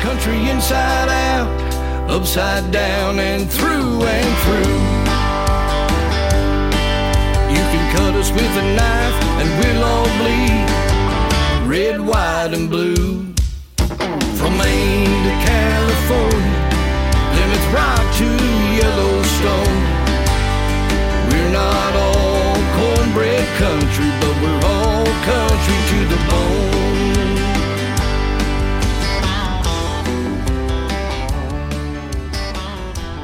country 0.00 0.50
inside 0.50 1.08
out, 1.08 1.48
upside 2.10 2.70
down 2.72 3.18
and 3.18 3.50
through 3.50 4.02
and 4.02 4.30
through. 4.44 4.80
You 7.54 7.62
can 7.72 7.84
cut 7.96 8.14
us 8.14 8.30
with 8.30 8.52
a 8.62 8.66
knife 8.76 9.18
and 9.40 9.48
we'll 9.58 9.84
all 9.84 10.08
bleed 10.18 10.80
red, 11.70 12.00
white, 12.00 12.50
and 12.52 12.68
blue. 12.68 13.22
From 14.38 14.52
Maine 14.58 15.22
to 15.26 15.34
California, 15.46 16.60
Plymouth 17.30 17.68
Rock 17.70 18.04
to 18.18 18.28
Yellowstone. 18.80 19.78
We're 21.30 21.52
not 21.52 21.92
all 21.94 22.56
cornbread 22.76 23.46
country, 23.62 24.10
but 24.20 24.34
we're 24.42 24.62
all 24.74 25.06
country 25.30 25.78
to 25.92 26.09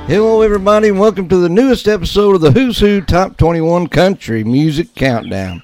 Hello, 0.06 0.40
everybody, 0.42 0.88
and 0.88 1.00
welcome 1.00 1.28
to 1.28 1.36
the 1.38 1.48
newest 1.48 1.88
episode 1.88 2.36
of 2.36 2.40
the 2.40 2.52
Who's 2.52 2.78
Hoo 2.78 3.00
Top 3.00 3.36
21 3.36 3.88
Country 3.88 4.44
Music 4.44 4.94
Countdown. 4.94 5.62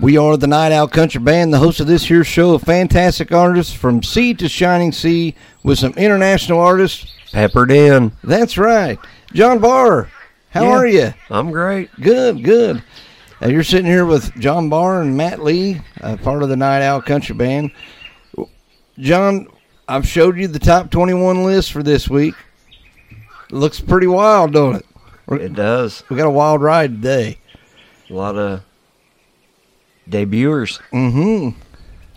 We 0.00 0.18
are 0.18 0.36
the 0.36 0.46
Night 0.46 0.70
Owl 0.72 0.88
Country 0.88 1.20
Band, 1.20 1.52
the 1.52 1.58
host 1.58 1.80
of 1.80 1.86
this 1.86 2.04
here 2.04 2.24
show 2.24 2.52
of 2.54 2.62
fantastic 2.62 3.32
artists 3.32 3.72
from 3.72 4.02
sea 4.02 4.34
to 4.34 4.48
shining 4.48 4.92
sea 4.92 5.34
with 5.62 5.78
some 5.78 5.92
international 5.94 6.60
artists. 6.60 7.14
Peppered 7.32 7.70
in. 7.70 8.12
That's 8.22 8.58
right. 8.58 8.98
John 9.32 9.58
Barr, 9.60 10.08
how 10.50 10.64
Yeah. 10.64 10.70
are 10.70 10.86
you? 10.86 11.14
I'm 11.30 11.50
great. 11.50 11.88
Good, 12.00 12.44
good. 12.44 12.82
Uh, 13.42 13.48
you're 13.48 13.64
sitting 13.64 13.86
here 13.86 14.04
with 14.04 14.34
John 14.38 14.68
Barr 14.68 15.00
and 15.00 15.16
Matt 15.16 15.42
Lee, 15.42 15.80
uh, 16.02 16.16
part 16.16 16.42
of 16.42 16.48
the 16.50 16.56
Night 16.56 16.82
Owl 16.82 17.00
Country 17.02 17.34
Band. 17.34 17.70
John, 18.98 19.46
I've 19.88 20.06
showed 20.06 20.36
you 20.36 20.48
the 20.48 20.58
top 20.58 20.90
21 20.90 21.44
list 21.44 21.72
for 21.72 21.82
this 21.82 22.08
week. 22.10 22.34
Looks 23.50 23.80
pretty 23.80 24.06
wild, 24.06 24.52
don't 24.52 24.76
it? 24.76 24.84
It 25.42 25.54
does. 25.54 26.02
We 26.08 26.16
got 26.16 26.26
a 26.26 26.30
wild 26.30 26.62
ride 26.62 26.96
today. 27.02 27.38
A 28.10 28.14
lot 28.14 28.36
of 28.36 28.62
debuters, 30.08 30.80
Mm-hmm. 30.92 31.58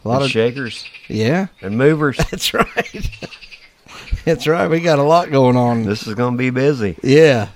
A 0.04 0.08
lot 0.08 0.16
and 0.18 0.26
of 0.26 0.32
shakers, 0.32 0.84
yeah. 1.10 1.48
and 1.62 1.78
movers. 1.78 2.18
That's 2.32 2.54
right. 2.54 3.10
That's 4.26 4.48
right. 4.48 4.68
We 4.70 4.80
got 4.80 4.98
a 5.00 5.04
lot 5.04 5.30
going 5.30 5.56
on. 5.58 5.84
this 5.84 6.08
is 6.08 6.16
going 6.16 6.34
to 6.34 6.38
be 6.38 6.50
busy. 6.50 6.98
Yeah. 7.04 7.50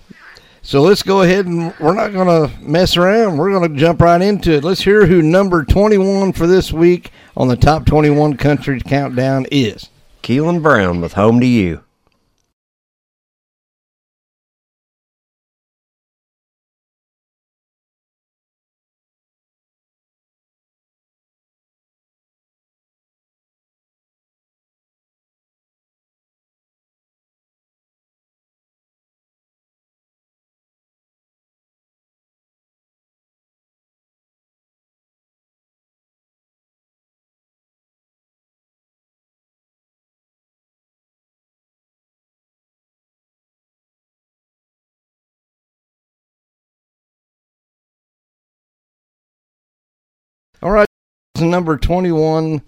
So 0.61 0.81
let's 0.81 1.03
go 1.03 1.21
ahead 1.21 1.45
and 1.45 1.73
we're 1.79 1.93
not 1.93 2.11
going 2.11 2.27
to 2.27 2.59
mess 2.61 2.97
around. 2.97 3.37
We're 3.37 3.51
going 3.51 3.71
to 3.71 3.79
jump 3.79 4.01
right 4.01 4.21
into 4.21 4.51
it. 4.51 4.63
Let's 4.63 4.81
hear 4.83 5.05
who 5.05 5.21
number 5.21 5.63
21 5.63 6.33
for 6.33 6.47
this 6.47 6.71
week 6.73 7.11
on 7.37 7.47
the 7.47 7.55
top 7.55 7.85
21 7.85 8.37
country 8.37 8.81
countdown 8.81 9.45
is. 9.51 9.89
Keelan 10.23 10.61
Brown 10.61 11.01
with 11.01 11.13
Home 11.13 11.39
to 11.39 11.45
You. 11.45 11.83
All 50.61 50.71
right. 50.71 50.87
Number 51.37 51.77
21, 51.77 52.61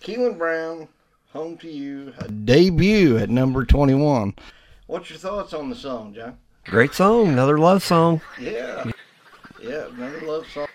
Keelan 0.00 0.36
Brown, 0.36 0.88
Home 1.32 1.56
to 1.58 1.70
You, 1.70 2.12
a 2.18 2.28
debut 2.28 3.16
at 3.18 3.30
number 3.30 3.64
21. 3.64 4.34
What's 4.88 5.10
your 5.10 5.18
thoughts 5.18 5.52
on 5.54 5.70
the 5.70 5.76
song, 5.76 6.12
John? 6.12 6.38
Great 6.64 6.92
song. 6.92 7.28
Another 7.28 7.56
love 7.56 7.84
song. 7.84 8.20
Yeah. 8.40 8.90
Yeah, 9.62 9.86
another 9.94 10.20
love 10.22 10.46
song. 10.52 10.66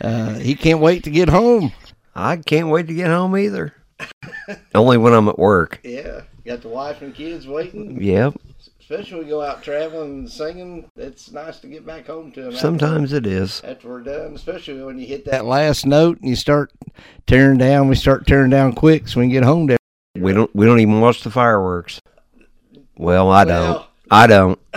Uh, 0.00 0.34
he 0.34 0.56
can't 0.56 0.80
wait 0.80 1.04
to 1.04 1.10
get 1.10 1.28
home. 1.28 1.72
I 2.16 2.36
can't 2.36 2.68
wait 2.68 2.88
to 2.88 2.94
get 2.94 3.06
home 3.06 3.36
either. 3.36 3.74
Only 4.74 4.98
when 4.98 5.12
I'm 5.12 5.28
at 5.28 5.38
work. 5.38 5.80
Yeah. 5.84 6.22
Got 6.44 6.62
the 6.62 6.68
wife 6.68 7.00
and 7.00 7.14
kids 7.14 7.46
waiting. 7.46 8.02
Yep. 8.02 8.34
Especially 8.88 9.16
when 9.16 9.24
we 9.24 9.30
go 9.30 9.40
out 9.40 9.62
traveling 9.62 10.10
and 10.10 10.30
singing. 10.30 10.90
It's 10.94 11.32
nice 11.32 11.58
to 11.60 11.68
get 11.68 11.86
back 11.86 12.06
home 12.06 12.30
to 12.32 12.42
them. 12.42 12.52
Sometimes 12.52 13.14
it 13.14 13.26
is. 13.26 13.62
After 13.64 13.88
we're 13.88 14.02
done, 14.02 14.34
especially 14.34 14.82
when 14.82 14.98
you 14.98 15.06
hit 15.06 15.24
that 15.24 15.46
last 15.46 15.86
note 15.86 16.20
and 16.20 16.28
you 16.28 16.36
start 16.36 16.70
tearing 17.26 17.56
down. 17.56 17.88
We 17.88 17.94
start 17.94 18.26
tearing 18.26 18.50
down 18.50 18.74
quick 18.74 19.08
so 19.08 19.20
we 19.20 19.24
can 19.24 19.32
get 19.32 19.42
home 19.42 19.68
to 19.68 19.78
We 20.16 20.34
don't. 20.34 20.54
We 20.54 20.66
don't 20.66 20.80
even 20.80 21.00
watch 21.00 21.22
the 21.22 21.30
fireworks. 21.30 21.98
Well, 22.98 23.30
I 23.30 23.46
don't. 23.46 23.86
I 24.10 24.26
don't. 24.26 24.58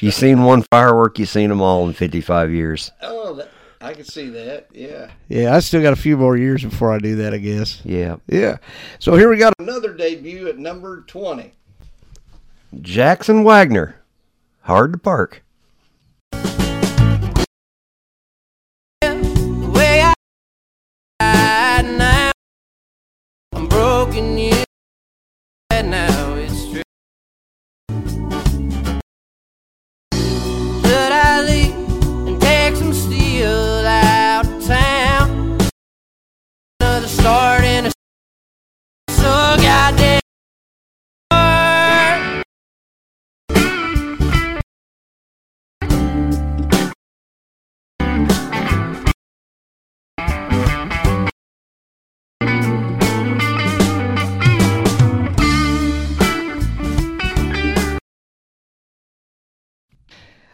You 0.00 0.10
seen 0.10 0.44
one 0.44 0.62
firework? 0.70 1.18
You 1.18 1.26
seen 1.26 1.48
them 1.48 1.60
all 1.60 1.86
in 1.86 1.94
55 1.94 2.52
years. 2.52 2.90
Oh, 3.02 3.34
that, 3.34 3.48
I 3.80 3.92
can 3.92 4.04
see 4.04 4.28
that. 4.28 4.68
Yeah. 4.72 5.10
Yeah, 5.28 5.54
I 5.54 5.60
still 5.60 5.82
got 5.82 5.92
a 5.92 5.96
few 5.96 6.16
more 6.16 6.36
years 6.36 6.62
before 6.62 6.92
I 6.92 6.98
do 6.98 7.16
that, 7.16 7.34
I 7.34 7.38
guess. 7.38 7.80
Yeah. 7.84 8.16
Yeah. 8.28 8.58
So 8.98 9.16
here 9.16 9.28
we 9.28 9.36
got 9.36 9.54
another 9.58 9.94
debut 9.94 10.48
at 10.48 10.58
number 10.58 11.02
20. 11.02 11.52
Jackson 12.78 13.42
Wagner. 13.42 13.96
Hard 14.62 14.92
to 14.92 14.98
park. 14.98 15.42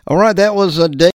All 0.06 0.16
right, 0.16 0.36
that 0.36 0.54
was 0.54 0.78
a 0.78 0.88
day 0.88 1.10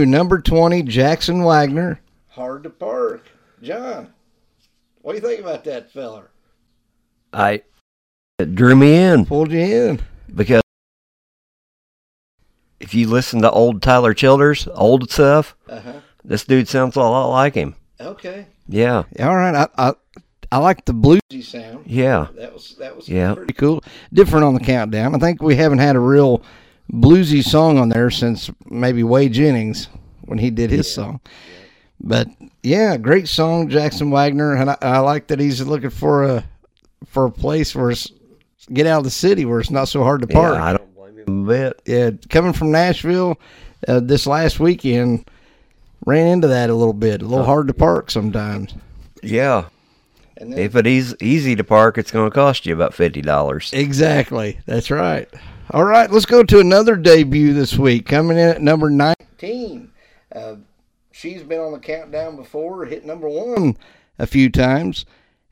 number 0.00 0.40
20 0.40 0.82
Jackson 0.84 1.42
Wagner. 1.42 2.00
Hard 2.28 2.62
to 2.64 2.70
park. 2.70 3.26
John, 3.62 4.12
what 5.02 5.12
do 5.12 5.18
you 5.18 5.26
think 5.26 5.40
about 5.40 5.64
that 5.64 5.90
feller? 5.92 6.30
I. 7.32 7.62
It 8.38 8.54
drew 8.54 8.76
me 8.76 8.94
in 8.94 9.26
Pulled 9.26 9.50
you 9.50 9.58
in. 9.58 10.00
because 10.32 10.62
if 12.78 12.94
you 12.94 13.08
listen 13.08 13.42
to 13.42 13.50
old 13.50 13.82
Tyler 13.82 14.14
Childers, 14.14 14.68
old 14.74 15.10
stuff, 15.10 15.56
Uh-huh. 15.68 15.94
this 16.24 16.44
dude 16.44 16.68
sounds 16.68 16.94
a 16.94 17.00
lot 17.00 17.26
like 17.30 17.54
him. 17.54 17.74
Okay. 18.00 18.46
Yeah. 18.68 19.02
All 19.18 19.34
right. 19.34 19.56
I 19.56 19.66
I, 19.76 19.92
I 20.52 20.58
like 20.58 20.84
the 20.84 20.92
bluesy 20.94 21.42
sound. 21.42 21.82
Yeah. 21.86 22.28
That 22.36 22.52
was 22.52 22.76
that 22.78 22.94
was 22.94 23.08
Yeah. 23.08 23.34
pretty 23.34 23.54
cool. 23.54 23.82
Different 24.12 24.44
on 24.44 24.54
the 24.54 24.60
countdown. 24.60 25.16
I 25.16 25.18
think 25.18 25.42
we 25.42 25.56
haven't 25.56 25.78
had 25.78 25.96
a 25.96 26.00
real 26.00 26.40
bluesy 26.92 27.42
song 27.42 27.78
on 27.78 27.88
there 27.88 28.10
since 28.10 28.50
maybe 28.70 29.02
Way 29.02 29.28
Jennings 29.28 29.88
when 30.22 30.38
he 30.38 30.50
did 30.50 30.70
his 30.70 30.92
song. 30.92 31.20
But 32.00 32.28
yeah, 32.62 32.96
great 32.96 33.28
song, 33.28 33.68
Jackson 33.68 34.10
Wagner, 34.10 34.54
and 34.54 34.70
I, 34.70 34.76
I 34.82 34.98
like 34.98 35.26
that 35.28 35.40
he's 35.40 35.60
looking 35.62 35.90
for 35.90 36.24
a 36.24 36.44
for 37.06 37.26
a 37.26 37.30
place 37.30 37.74
where 37.74 37.90
it's 37.90 38.10
get 38.72 38.86
out 38.86 38.98
of 38.98 39.04
the 39.04 39.10
city 39.10 39.44
where 39.44 39.60
it's 39.60 39.70
not 39.70 39.88
so 39.88 40.02
hard 40.04 40.20
to 40.20 40.26
park. 40.26 40.54
Yeah, 40.54 40.64
I 40.64 40.72
don't 40.76 40.94
blame 40.94 41.18
him 41.18 41.44
a 41.44 41.48
bit. 41.48 41.82
yeah, 41.86 42.10
coming 42.28 42.52
from 42.52 42.70
Nashville 42.70 43.38
uh, 43.88 44.00
this 44.00 44.26
last 44.26 44.60
weekend, 44.60 45.28
ran 46.06 46.26
into 46.28 46.48
that 46.48 46.70
a 46.70 46.74
little 46.74 46.92
bit. 46.92 47.22
A 47.22 47.26
little 47.26 47.44
hard 47.46 47.66
to 47.68 47.74
park 47.74 48.10
sometimes. 48.10 48.74
Yeah. 49.22 49.64
Then, 50.36 50.52
If 50.52 50.76
it 50.76 50.86
is 50.86 51.16
easy 51.20 51.56
to 51.56 51.64
park, 51.64 51.98
it's 51.98 52.12
going 52.12 52.30
to 52.30 52.34
cost 52.34 52.64
you 52.66 52.74
about 52.74 52.94
fifty 52.94 53.22
dollars. 53.22 53.70
exactly, 53.72 54.60
that's 54.66 54.90
right. 54.90 55.28
All 55.70 55.84
right, 55.84 56.10
let's 56.10 56.26
go 56.26 56.42
to 56.42 56.60
another 56.60 56.96
debut 56.96 57.52
this 57.52 57.76
week. 57.76 58.06
Coming 58.06 58.38
in 58.38 58.48
at 58.48 58.62
number 58.62 58.88
nineteen. 58.90 59.92
Uh, 60.34 60.56
she's 61.12 61.42
been 61.42 61.60
on 61.60 61.72
the 61.72 61.78
countdown 61.78 62.36
before, 62.36 62.84
hit 62.86 63.04
number 63.04 63.28
one 63.28 63.76
a 64.18 64.26
few 64.26 64.50
times. 64.50 65.04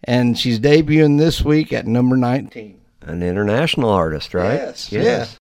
and 0.04 0.38
she's 0.38 0.60
debuting 0.60 1.18
this 1.18 1.42
week 1.42 1.72
at 1.72 1.86
number 1.86 2.16
19. 2.16 2.80
An 3.02 3.22
international 3.22 3.88
artist, 3.90 4.34
right? 4.34 4.54
Yes, 4.54 4.92
yes. 4.92 5.36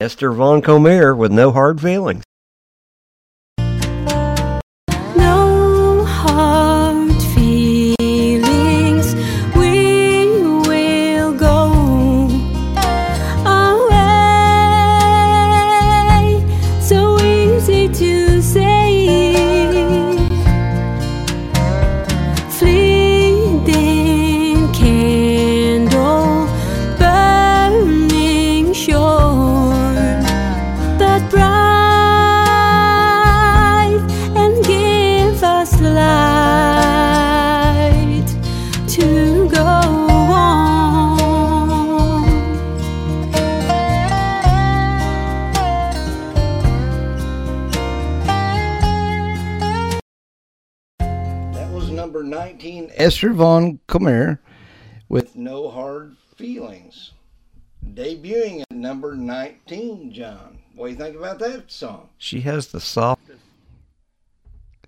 Esther 0.00 0.30
Von 0.32 0.62
Comer 0.62 1.14
with 1.14 1.32
No 1.32 1.50
Hard 1.50 1.80
Feelings. 1.80 2.22
Esther 52.60 53.32
Von 53.32 53.78
Comer 53.86 54.40
with 55.08 55.36
No 55.36 55.70
Hard 55.70 56.16
Feelings, 56.36 57.12
debuting 57.84 58.62
at 58.62 58.76
number 58.76 59.14
19, 59.14 60.12
John. 60.12 60.58
What 60.74 60.86
do 60.86 60.92
you 60.92 60.98
think 60.98 61.16
about 61.16 61.38
that 61.38 61.70
song? 61.70 62.08
She 62.18 62.40
has 62.40 62.68
the 62.68 62.80
soft, 62.80 63.22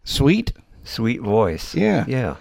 sweet, 0.03 0.53
sweet 0.85 1.21
voice. 1.21 1.75
Yeah. 1.75 2.05
Yeah. 2.09 2.37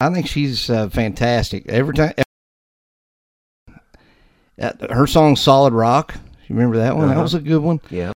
I 0.00 0.12
think 0.12 0.28
she's 0.28 0.70
uh, 0.70 0.88
fantastic. 0.88 1.66
Every 1.68 1.94
time 1.94 2.14
uh, 4.60 4.72
her 4.90 5.08
song 5.08 5.34
"Solid 5.34 5.72
Rock," 5.72 6.14
you 6.46 6.54
remember 6.54 6.76
that 6.76 6.96
one? 6.96 7.06
Uh-huh. 7.06 7.14
That 7.14 7.22
was 7.22 7.34
a 7.34 7.40
good 7.40 7.62
one. 7.62 7.80
Yeah. 7.90 8.12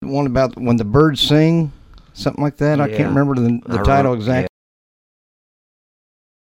One 0.00 0.26
about 0.26 0.58
when 0.58 0.76
the 0.76 0.84
birds 0.84 1.22
sing 1.22 1.72
something 2.14 2.42
like 2.42 2.56
that. 2.56 2.80
I 2.80 2.88
can't 2.88 3.08
remember 3.10 3.34
the, 3.34 3.60
the 3.66 3.78
title 3.82 4.12
remember- 4.12 4.16
exactly. 4.16 4.48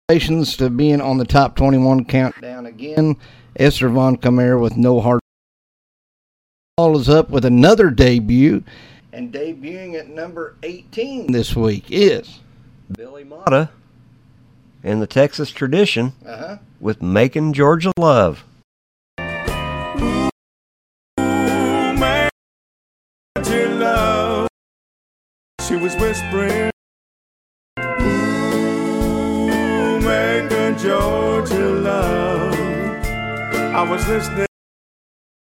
Congratulations 0.10 0.56
to 0.58 0.70
being 0.70 1.02
on 1.02 1.18
the 1.18 1.26
top 1.26 1.56
21 1.58 2.06
countdown 2.06 2.66
again. 2.66 3.18
Esther 3.58 3.90
Von 3.90 4.16
Comer 4.16 4.58
with 4.58 4.78
No 4.78 5.02
Heart. 5.02 5.20
All 6.78 6.98
is 6.98 7.10
up 7.10 7.30
with 7.30 7.44
another 7.44 7.90
debut. 7.90 8.64
And 9.12 9.34
debuting 9.34 9.96
at 10.00 10.08
number 10.08 10.56
18 10.64 11.32
this 11.34 11.56
week 11.56 11.86
is. 11.90 12.40
Billy 12.90 13.26
Mata 13.26 13.70
in 14.84 15.00
the 15.02 15.08
Texas 15.08 15.50
tradition 15.52 16.14
Uh 16.26 16.38
huh. 16.38 16.58
with 16.80 17.02
Making 17.02 17.52
Georgia 17.52 17.92
Love. 17.98 18.46
man, 21.18 22.30
your 23.50 23.68
love. 23.76 24.17
She 25.68 25.76
was 25.76 25.94
whispering, 25.98 26.72
Ooh, 27.78 28.00
make 30.00 30.50
a 30.50 30.74
Georgia 30.82 31.70
love. 31.70 32.56
I 33.76 33.84
was 33.90 34.08
listening. 34.08 34.48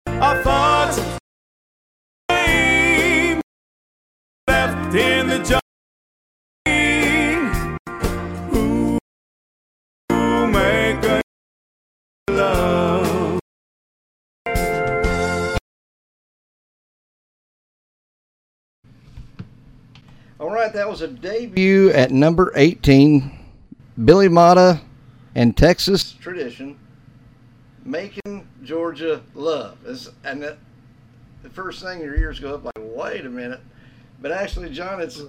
I 0.06 0.42
thoughts 0.44 1.17
All 20.40 20.52
right, 20.52 20.72
that 20.72 20.88
was 20.88 21.02
a 21.02 21.08
debut 21.08 21.90
at 21.90 22.12
number 22.12 22.52
18. 22.56 23.32
Billy 24.06 24.30
Mata 24.30 24.82
and 25.34 25.58
Texas 25.58 26.12
Tradition 26.14 26.78
making 27.84 28.48
Georgia 28.64 29.24
love. 29.34 29.80
Is 29.84 30.12
and 30.24 30.44
the, 30.44 30.58
the 31.42 31.50
first 31.50 31.82
thing 31.82 32.02
your 32.02 32.16
ears 32.16 32.40
go 32.40 32.54
up 32.54 32.66
like, 32.66 32.76
wait 32.78 33.26
a 33.26 33.30
minute. 33.30 33.62
But 34.22 34.32
actually, 34.32 34.70
John, 34.70 35.02
it's 35.02 35.24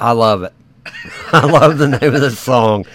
I 0.00 0.10
love 0.10 0.42
it. 0.42 0.52
I 1.32 1.46
love 1.46 1.78
the 1.78 1.86
name 1.86 2.12
of 2.12 2.20
the 2.20 2.32
song. 2.32 2.86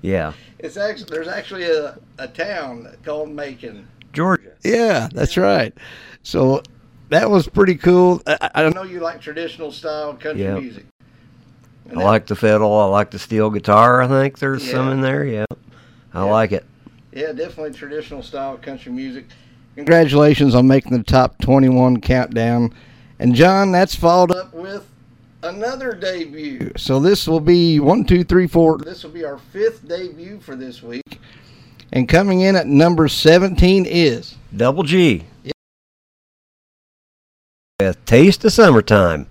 Yeah. 0.00 0.32
it's 0.60 0.76
actually 0.76 1.10
there's 1.10 1.26
actually 1.26 1.64
a, 1.64 1.98
a 2.18 2.28
town 2.28 2.96
called 3.02 3.30
Macon. 3.30 3.88
Georgia. 4.12 4.52
Yeah, 4.62 5.08
that's 5.12 5.36
right. 5.36 5.76
So 6.22 6.62
that 7.10 7.30
was 7.30 7.48
pretty 7.48 7.76
cool. 7.76 8.22
I, 8.26 8.50
I 8.54 8.68
know 8.70 8.82
you 8.82 9.00
like 9.00 9.20
traditional 9.20 9.72
style 9.72 10.14
country 10.14 10.42
Yeah. 10.44 10.58
music. 10.58 10.84
I 11.90 12.02
like 12.02 12.26
the 12.26 12.36
fiddle. 12.36 12.72
I 12.78 12.84
like 12.84 13.10
the 13.10 13.18
steel 13.18 13.48
guitar. 13.50 14.02
I 14.02 14.08
think 14.08 14.38
there's 14.38 14.68
some 14.70 14.88
in 14.90 15.00
there. 15.00 15.24
Yeah. 15.24 15.46
I 16.12 16.24
Yeah. 16.24 16.30
like 16.30 16.52
it. 16.52 16.64
Yeah, 17.12 17.32
definitely 17.32 17.72
traditional 17.72 18.22
style 18.22 18.58
country 18.58 18.92
music. 18.92 19.24
Congratulations 19.76 20.54
on 20.54 20.66
making 20.66 20.92
the 20.96 21.02
top 21.02 21.38
21 21.40 22.00
countdown. 22.00 22.74
And 23.18 23.34
John, 23.34 23.72
that's 23.72 23.94
followed 23.94 24.32
up 24.32 24.52
with 24.52 24.86
another 25.42 25.94
debut. 25.94 26.72
So 26.76 27.00
this 27.00 27.26
will 27.26 27.40
be 27.40 27.80
one, 27.80 28.04
two, 28.04 28.22
three, 28.24 28.46
four. 28.46 28.78
This 28.78 29.02
will 29.02 29.10
be 29.10 29.24
our 29.24 29.38
fifth 29.38 29.86
debut 29.88 30.40
for 30.40 30.56
this 30.56 30.82
week. 30.82 31.20
And 31.92 32.06
coming 32.08 32.42
in 32.42 32.54
at 32.54 32.66
number 32.66 33.08
17 33.08 33.86
is 33.86 34.34
Double 34.54 34.82
G. 34.82 35.24
With 37.88 38.04
Taste 38.04 38.44
of 38.44 38.52
Summertime. 38.52 39.26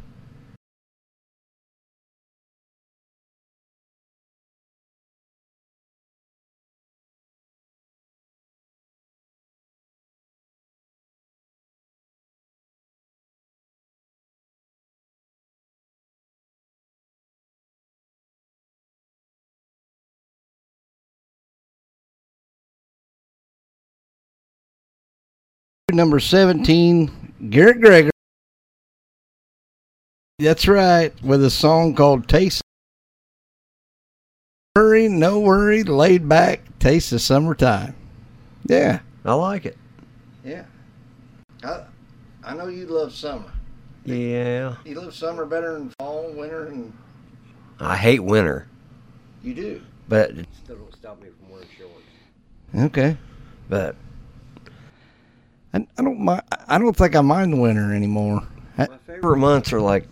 number 25.94 26.20
17, 26.20 27.50
Garrett 27.50 27.80
Greger. 27.80 28.17
That's 30.40 30.68
right, 30.68 31.12
with 31.24 31.44
a 31.44 31.50
song 31.50 31.96
called 31.96 32.28
Taste. 32.28 32.62
Worry, 34.76 35.08
no 35.08 35.40
worry, 35.40 35.84
laid 35.84 36.30
back, 36.30 36.62
taste 36.78 37.12
of 37.12 37.22
summertime. 37.22 37.96
Yeah, 38.66 39.00
I 39.26 39.34
like 39.34 39.66
it. 39.66 39.76
yeah. 40.46 40.66
I, 41.64 41.86
I 42.44 42.54
know 42.54 42.68
you 42.68 42.86
love 42.86 43.14
summer. 43.14 43.52
Yeah. 44.06 44.76
You 44.86 45.02
love 45.02 45.16
summer 45.16 45.44
better 45.48 45.74
than 45.74 45.90
fall, 45.98 46.32
winter, 46.32 46.68
and 46.68 46.94
I 47.80 47.98
hate 47.98 48.20
winter, 48.20 48.68
you 49.42 49.56
do. 49.56 49.82
but 50.08 50.30
it 50.30 50.48
still 50.64 50.76
don't 50.76 50.94
stop 50.94 51.20
me 51.20 51.30
from 51.40 51.50
wearing 51.50 51.68
shorts. 51.76 52.86
Okay. 52.86 53.18
But 53.70 53.96
I, 55.74 55.88
I 55.98 56.04
don't 56.04 56.20
mind. 56.20 56.44
I 56.68 56.78
don't 56.78 56.96
think 56.96 57.16
I 57.16 57.22
mind 57.22 57.54
the 57.54 57.58
winter 57.58 57.92
anymore. 57.92 58.48
My 58.78 58.88
favorite 59.08 59.38
months 59.38 59.74
are 59.74 59.82
like 59.82 60.08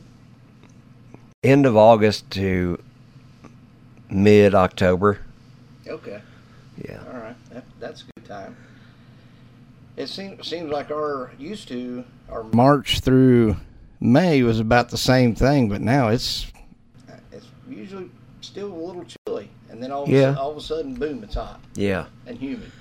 end 1.45 1.65
of 1.65 1.77
August 1.77 2.29
to 2.31 2.81
mid 4.09 4.53
October. 4.55 5.19
okay. 5.87 6.21
Yeah. 6.83 6.99
All 7.13 7.19
right, 7.19 7.35
that, 7.51 7.63
that's 7.79 8.01
a 8.01 8.05
good 8.19 8.27
time. 8.27 8.57
It 9.95 10.07
seems 10.07 10.45
seems 10.47 10.69
like 10.71 10.91
our 10.91 11.31
used 11.39 11.69
to 11.69 12.03
our 12.29 12.43
March 12.43 12.99
through 12.99 13.55
May 14.01 14.43
was 14.43 14.59
about 14.59 14.89
the 14.89 14.97
same 14.97 15.35
thing, 15.35 15.69
but 15.69 15.79
now 15.81 16.09
it's 16.09 16.47
uh, 17.09 17.13
it's 17.31 17.47
usually 17.69 18.09
still 18.41 18.73
a 18.73 18.75
little 18.75 19.05
chilly, 19.25 19.49
and 19.69 19.81
then 19.81 19.91
all 19.91 20.03
of, 20.03 20.09
Yeah. 20.09 20.35
a, 20.35 20.37
all 20.39 20.51
of 20.51 20.57
a 20.57 20.61
sudden, 20.61 20.95
boom, 20.95 21.23
it's 21.23 21.35
hot 21.35 21.61
Yeah. 21.75 22.05
and 22.27 22.37
humid. 22.37 22.71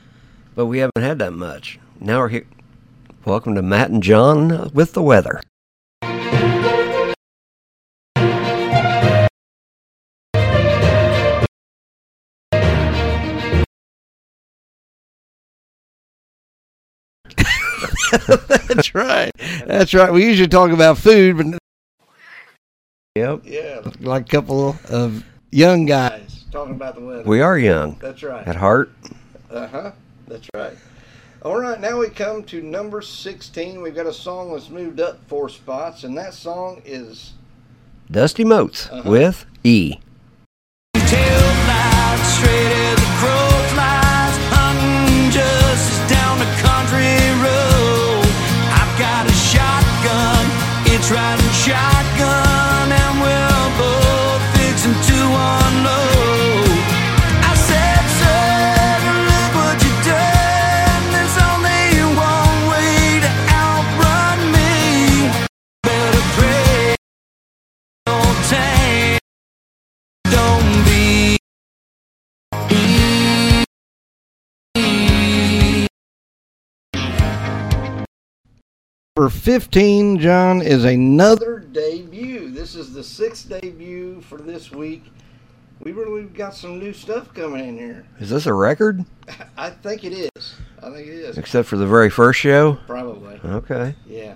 But 0.56 0.66
we 0.66 0.78
haven't 0.78 1.02
had 1.02 1.20
that 1.20 1.32
much. 1.32 1.78
Now 2.00 2.18
we're 2.18 2.28
here. 2.30 2.46
Welcome 3.24 3.54
to 3.54 3.62
Matt 3.62 3.90
and 3.90 4.02
John 4.02 4.70
with 4.74 4.92
the 4.92 5.02
weather. 5.02 5.40
That's 18.68 18.94
right. 18.94 19.30
That's 19.66 19.94
right. 19.94 20.12
We 20.12 20.24
usually 20.24 20.48
talk 20.48 20.70
about 20.70 20.98
food, 20.98 21.36
but 21.36 21.58
Yep. 23.16 23.42
yeah, 23.44 23.80
like 24.00 24.22
a 24.22 24.28
couple 24.28 24.76
of 24.90 25.24
young 25.52 25.86
guys 25.86 26.44
talking 26.50 26.74
about 26.74 26.96
the 26.96 27.00
weather. 27.00 27.22
We 27.24 27.40
are 27.40 27.56
young 27.56 27.96
That's 28.00 28.22
right. 28.24 28.46
at 28.46 28.56
heart. 28.56 28.92
Uh 29.50 29.66
huh. 29.68 29.92
That's 30.26 30.48
right. 30.54 30.76
All 31.42 31.60
right, 31.60 31.78
now 31.78 31.98
we 31.98 32.08
come 32.08 32.42
to 32.44 32.62
number 32.62 33.02
16. 33.02 33.82
We've 33.82 33.94
got 33.94 34.06
a 34.06 34.12
song 34.14 34.52
that's 34.52 34.70
moved 34.70 34.98
up 34.98 35.18
four 35.28 35.48
spots, 35.50 36.02
and 36.02 36.16
that 36.16 36.32
song 36.34 36.80
is 36.86 37.34
Dusty 38.10 38.44
Motes 38.44 38.88
Uh-huh. 38.90 39.08
with 39.10 39.44
E. 39.62 39.98
it's 51.16 51.43
Number 79.16 79.30
15, 79.30 80.18
John, 80.18 80.60
is 80.60 80.84
another 80.84 81.60
debut. 81.60 82.50
This 82.50 82.74
is 82.74 82.92
the 82.92 83.04
sixth 83.04 83.48
debut 83.48 84.20
for 84.22 84.38
this 84.38 84.72
week. 84.72 85.04
We 85.78 85.92
really 85.92 86.24
got 86.24 86.52
some 86.52 86.80
new 86.80 86.92
stuff 86.92 87.32
coming 87.32 87.64
in 87.64 87.78
here. 87.78 88.04
Is 88.18 88.28
this 88.28 88.46
a 88.46 88.52
record? 88.52 89.04
I 89.56 89.70
think 89.70 90.02
it 90.02 90.30
is. 90.34 90.56
I 90.82 90.90
think 90.90 91.06
it 91.06 91.12
is. 91.12 91.38
Except 91.38 91.68
for 91.68 91.76
the 91.76 91.86
very 91.86 92.10
first 92.10 92.40
show? 92.40 92.76
Probably. 92.88 93.38
Okay. 93.44 93.94
Yeah. 94.04 94.34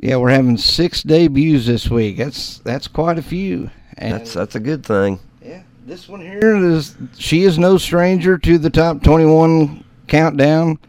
Yeah, 0.00 0.16
we're 0.16 0.30
having 0.30 0.56
six 0.56 1.04
debuts 1.04 1.66
this 1.66 1.88
week. 1.88 2.16
That's 2.16 2.58
that's 2.58 2.88
quite 2.88 3.16
a 3.16 3.22
few. 3.22 3.70
And 3.96 4.14
That's 4.14 4.34
that's 4.34 4.56
a 4.56 4.60
good 4.60 4.84
thing. 4.84 5.20
yeah, 5.40 5.62
this 5.86 6.08
one 6.08 6.20
here 6.20 6.56
is 6.56 6.96
she 7.16 7.44
is 7.44 7.60
no 7.60 7.78
stranger 7.78 8.38
to 8.38 8.58
the 8.58 8.70
top 8.70 9.04
21 9.04 9.84
countdown. 10.08 10.80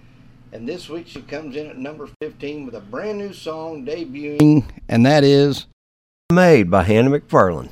And 0.54 0.68
this 0.68 0.90
week 0.90 1.08
she 1.08 1.22
comes 1.22 1.56
in 1.56 1.68
at 1.68 1.78
number 1.78 2.10
15 2.22 2.66
with 2.66 2.76
a 2.76 2.82
brand 2.82 3.18
new 3.18 3.32
song 3.32 3.86
debuting, 3.86 4.66
and 4.90 5.06
that 5.06 5.24
is 5.24 5.68
Made 6.32 6.70
by 6.70 6.84
Hannah 6.84 7.10
McFarlane. 7.10 7.70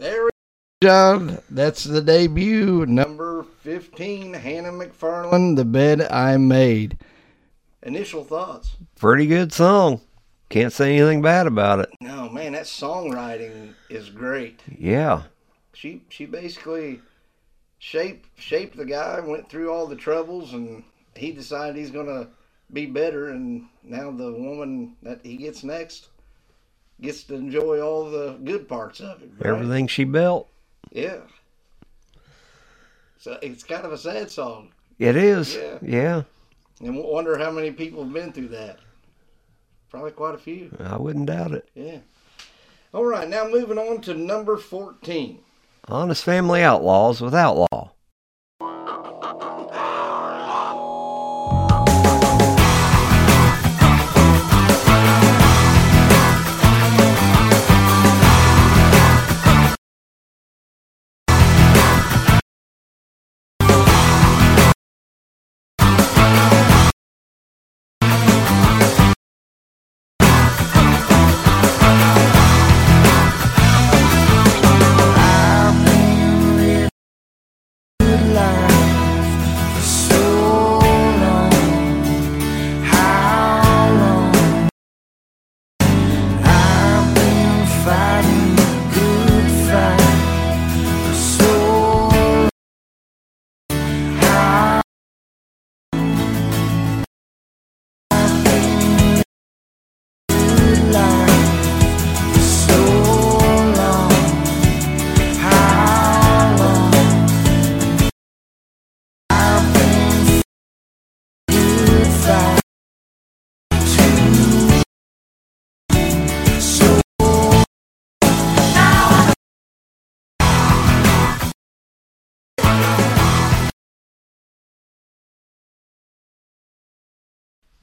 There 0.00 0.24
we 0.24 0.30
go, 0.80 0.88
John. 0.88 1.38
That's 1.50 1.84
the 1.84 2.00
debut, 2.00 2.86
number 2.86 3.42
15, 3.60 4.32
Hannah 4.32 4.72
McFarland, 4.72 5.56
The 5.56 5.66
Bed 5.66 6.00
I 6.10 6.38
Made. 6.38 6.96
Initial 7.82 8.24
thoughts? 8.24 8.76
Pretty 8.96 9.26
good 9.26 9.52
song. 9.52 10.00
Can't 10.48 10.72
say 10.72 10.96
anything 10.96 11.20
bad 11.20 11.46
about 11.46 11.80
it. 11.80 11.90
No, 12.00 12.30
man, 12.30 12.52
that 12.54 12.62
songwriting 12.62 13.74
is 13.90 14.08
great. 14.08 14.62
Yeah. 14.74 15.24
She 15.74 16.00
she 16.08 16.24
basically 16.24 17.02
shaped 17.78 18.30
shaped 18.40 18.78
the 18.78 18.86
guy, 18.86 19.20
went 19.20 19.50
through 19.50 19.70
all 19.70 19.86
the 19.86 19.96
troubles, 19.96 20.54
and 20.54 20.82
he 21.14 21.30
decided 21.30 21.76
he's 21.76 21.90
gonna 21.90 22.28
be 22.72 22.86
better. 22.86 23.28
And 23.28 23.66
now 23.82 24.10
the 24.10 24.32
woman 24.32 24.96
that 25.02 25.20
he 25.22 25.36
gets 25.36 25.62
next 25.62 26.08
gets 27.00 27.24
to 27.24 27.34
enjoy 27.34 27.80
all 27.80 28.10
the 28.10 28.38
good 28.44 28.68
parts 28.68 29.00
of 29.00 29.22
it. 29.22 29.30
right? 29.38 29.54
Everything 29.54 29.86
she 29.86 30.04
built. 30.04 30.48
Yeah. 30.90 31.20
So 33.18 33.38
it's 33.42 33.62
kind 33.62 33.84
of 33.84 33.92
a 33.92 33.98
sad 33.98 34.30
song. 34.30 34.72
It 34.98 35.16
is. 35.16 35.54
Yeah. 35.56 35.78
yeah. 35.82 36.22
And 36.80 36.96
wonder 37.02 37.36
how 37.38 37.50
many 37.50 37.70
people 37.70 38.04
have 38.04 38.12
been 38.12 38.32
through 38.32 38.48
that. 38.48 38.78
Probably 39.90 40.12
quite 40.12 40.34
a 40.34 40.38
few. 40.38 40.74
I 40.80 40.96
wouldn't 40.96 41.26
doubt 41.26 41.52
it. 41.52 41.68
Yeah. 41.74 41.98
All 42.92 43.04
right, 43.04 43.28
now 43.28 43.46
moving 43.48 43.78
on 43.78 44.00
to 44.02 44.14
number 44.14 44.56
14. 44.56 45.38
Honest 45.88 46.24
Family 46.24 46.62
Outlaws 46.62 47.20
with 47.20 47.34
Outlaw. 47.34 47.90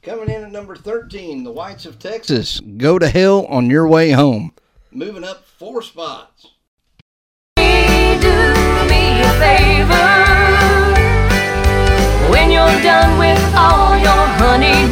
Coming 0.08 0.30
in 0.30 0.42
at 0.46 0.54
number 0.54 0.78
13, 0.78 1.44
the 1.44 1.52
Whites 1.52 1.86
of 1.86 2.00
Texas. 2.00 2.62
Go 2.62 2.98
to 2.98 3.10
hell 3.10 3.46
on 3.48 3.70
your 3.70 3.86
way 3.86 4.12
home. 4.12 4.54
Moving 4.90 5.26
up 5.26 5.44
four 5.44 5.82
spots. 5.82 6.48
do 7.58 7.64
me 8.88 9.20
a 9.20 9.32
favor 9.36 10.08
when 12.32 12.52
you're 12.52 12.82
done 12.82 13.20
with 13.20 13.54
all 13.54 13.98
your 13.98 14.26
honey 14.40 14.90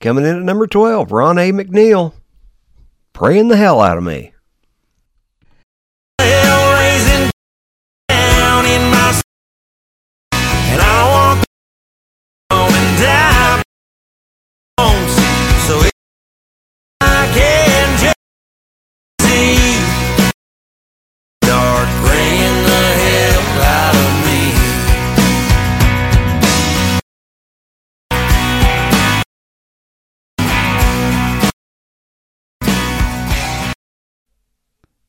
Coming 0.00 0.24
in 0.24 0.36
at 0.36 0.42
number 0.42 0.66
12, 0.66 1.12
Ron 1.12 1.36
A. 1.38 1.52
McNeil. 1.52 2.14
Praying 3.12 3.48
the 3.48 3.56
hell 3.56 3.82
out 3.82 3.98
of 3.98 4.02
me. 4.02 4.32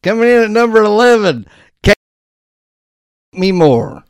Coming 0.04 0.30
in 0.30 0.42
at 0.42 0.50
number 0.50 0.82
11, 0.82 1.46
Kate 1.84 1.96
Me 3.34 3.52
More. 3.52 4.04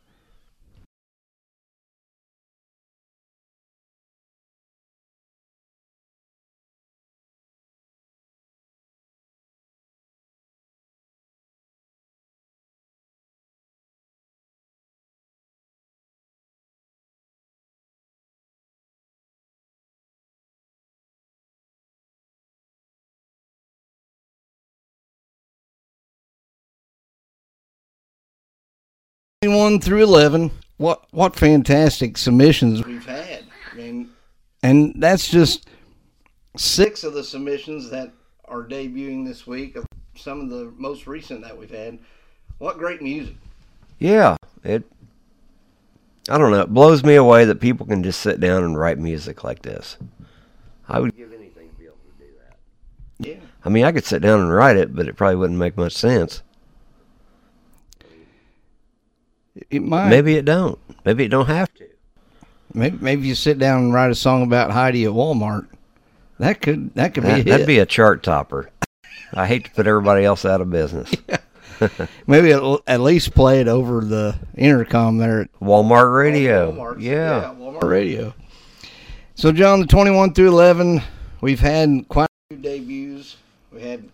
One 29.72 29.80
through 29.80 30.02
eleven. 30.02 30.50
What 30.76 31.06
what 31.12 31.34
fantastic 31.34 32.18
submissions 32.18 32.84
we've 32.84 33.06
had. 33.06 33.44
I 33.72 33.74
mean, 33.74 34.10
and 34.62 34.92
that's 34.96 35.30
just 35.30 35.66
six 36.58 37.04
of 37.04 37.14
the 37.14 37.24
submissions 37.24 37.88
that 37.88 38.12
are 38.44 38.64
debuting 38.64 39.26
this 39.26 39.46
week. 39.46 39.76
Of 39.76 39.86
some 40.14 40.42
of 40.42 40.50
the 40.50 40.74
most 40.76 41.06
recent 41.06 41.40
that 41.40 41.56
we've 41.56 41.70
had. 41.70 41.98
What 42.58 42.76
great 42.76 43.00
music! 43.00 43.34
Yeah, 43.98 44.36
it. 44.62 44.84
I 46.28 46.36
don't 46.36 46.50
know. 46.50 46.60
It 46.60 46.74
blows 46.74 47.02
me 47.02 47.14
away 47.14 47.46
that 47.46 47.58
people 47.58 47.86
can 47.86 48.02
just 48.02 48.20
sit 48.20 48.40
down 48.40 48.64
and 48.64 48.78
write 48.78 48.98
music 48.98 49.42
like 49.42 49.62
this. 49.62 49.96
I 50.86 51.00
would 51.00 51.16
give 51.16 51.32
anything 51.32 51.70
to 51.70 51.76
be 51.76 51.86
able 51.86 51.96
to 51.96 52.22
do 52.22 52.30
that. 52.40 53.26
Yeah, 53.26 53.46
I 53.64 53.70
mean, 53.70 53.86
I 53.86 53.92
could 53.92 54.04
sit 54.04 54.20
down 54.20 54.40
and 54.40 54.52
write 54.52 54.76
it, 54.76 54.94
but 54.94 55.08
it 55.08 55.16
probably 55.16 55.36
wouldn't 55.36 55.58
make 55.58 55.78
much 55.78 55.94
sense. 55.94 56.42
It 59.70 59.82
might. 59.82 60.08
Maybe 60.08 60.34
it 60.36 60.44
don't. 60.44 60.78
Maybe 61.04 61.24
it 61.24 61.28
don't 61.28 61.46
have 61.46 61.72
to. 61.74 61.84
maybe 62.74 62.98
maybe 63.00 63.26
you 63.28 63.34
sit 63.34 63.58
down 63.58 63.84
and 63.84 63.94
write 63.94 64.10
a 64.10 64.14
song 64.14 64.42
about 64.42 64.70
Heidi 64.70 65.04
at 65.04 65.10
Walmart. 65.12 65.66
That 66.38 66.60
could 66.60 66.94
that 66.94 67.14
could 67.14 67.22
be 67.24 67.28
a 67.28 67.32
That, 67.32 67.36
hit. 67.38 67.46
that'd 67.46 67.66
be 67.66 67.78
a 67.78 67.86
chart 67.86 68.22
topper. 68.22 68.70
I 69.34 69.46
hate 69.46 69.64
to 69.64 69.70
put 69.70 69.86
everybody 69.86 70.24
else 70.24 70.44
out 70.44 70.60
of 70.60 70.70
business. 70.70 71.10
maybe 72.26 72.52
at, 72.52 73.00
least 73.00 73.34
play 73.34 73.60
it 73.60 73.68
over 73.68 74.04
the 74.04 74.36
intercom 74.56 75.18
there 75.18 75.42
at 75.42 75.52
Walmart 75.60 76.14
radio. 76.16 76.72
Walmart's- 76.72 77.00
yeah. 77.02 77.54
Walmart 77.58 77.82
radio. 77.88 78.34
So, 79.34 79.50
John, 79.50 79.80
the 79.80 79.86
21 79.86 80.34
through 80.34 80.48
11, 80.48 81.00
we've 81.40 81.58
had 81.60 82.04
quite 82.08 82.28
a 82.50 82.54
few 82.54 82.62
debuts. 82.62 83.36
We 83.72 83.80
had 83.80 84.04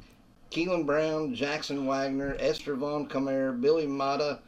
Keelan 0.53 0.87
Brown, 0.87 1.35
Jackson 1.35 1.85
Wagner, 1.87 2.37
Esther 2.39 2.77
Von 2.77 3.07
Comer, 3.07 3.51
Billy 3.53 3.87
Mata, 3.89 4.39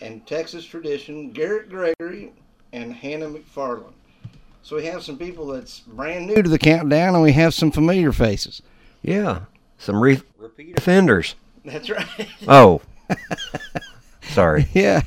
and 0.00 0.26
Texas 0.26 0.64
Tradition, 0.64 1.30
Garrett 1.30 1.68
Gregory, 1.68 2.32
and 2.72 2.92
Hannah 2.92 3.28
McFarland. 3.28 3.92
So 4.62 4.76
we 4.76 4.84
have 4.86 5.02
some 5.02 5.16
people 5.16 5.46
that's 5.46 5.80
brand 5.80 6.26
new 6.26 6.42
to 6.42 6.48
the 6.48 6.58
countdown, 6.58 7.14
and 7.14 7.22
we 7.22 7.32
have 7.32 7.54
some 7.54 7.70
familiar 7.70 8.12
faces. 8.12 8.62
Yeah. 9.02 9.42
Some 9.78 10.00
re- 10.00 10.20
repeat 10.36 10.76
offenders. 10.76 11.34
That's 11.64 11.88
right. 11.88 12.06
Oh. 12.46 12.82
Sorry. 14.22 14.68
yeah. 14.74 15.02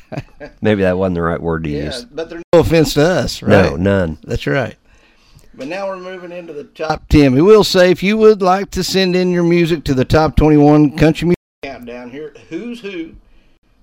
Maybe 0.61 0.81
that 0.81 0.97
wasn't 0.97 1.15
the 1.15 1.21
right 1.21 1.41
word 1.41 1.63
to 1.65 1.69
yeah. 1.69 1.85
use. 1.85 2.05
But 2.05 2.29
they're 2.29 2.41
no 2.53 2.61
offense 2.61 2.95
to 2.95 3.03
us, 3.03 3.41
right? 3.41 3.49
No, 3.49 3.75
none. 3.75 4.17
That's 4.23 4.47
right. 4.47 4.75
But 5.53 5.67
now 5.67 5.87
we're 5.87 5.97
moving 5.97 6.31
into 6.31 6.53
the 6.53 6.63
top 6.63 7.07
10. 7.09 7.33
We 7.33 7.41
will 7.41 7.63
say 7.63 7.91
if 7.91 8.01
you 8.01 8.17
would 8.17 8.41
like 8.41 8.71
to 8.71 8.83
send 8.83 9.15
in 9.15 9.29
your 9.29 9.43
music 9.43 9.83
to 9.83 9.93
the 9.93 10.05
top 10.05 10.37
21 10.37 10.97
country 10.97 11.27
music 11.27 11.37
countdown 11.61 12.09
here 12.09 12.31
at 12.33 12.41
Who's 12.43 12.79
Hoo, 12.79 13.15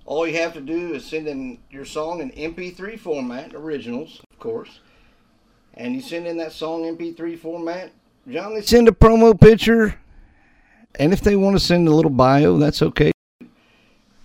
all 0.09 0.27
you 0.27 0.39
have 0.39 0.55
to 0.55 0.61
do 0.63 0.95
is 0.95 1.05
send 1.05 1.29
in 1.29 1.59
your 1.71 1.85
song 1.85 2.23
in 2.23 2.31
MP3 2.31 2.99
format, 2.99 3.55
originals, 3.55 4.23
of 4.33 4.39
course. 4.39 4.81
And 5.75 5.95
you 5.95 6.01
send 6.01 6.27
in 6.27 6.39
that 6.39 6.53
song 6.53 6.85
MP3 6.85 7.39
format. 7.39 7.91
John, 8.27 8.55
they 8.55 8.63
send 8.63 8.89
a 8.89 8.91
promo 8.91 9.39
picture. 9.39 10.01
And 10.95 11.13
if 11.13 11.21
they 11.21 11.37
want 11.37 11.57
to 11.57 11.61
send 11.61 11.87
a 11.87 11.95
little 11.95 12.11
bio, 12.11 12.57
that's 12.57 12.81
okay. 12.81 13.13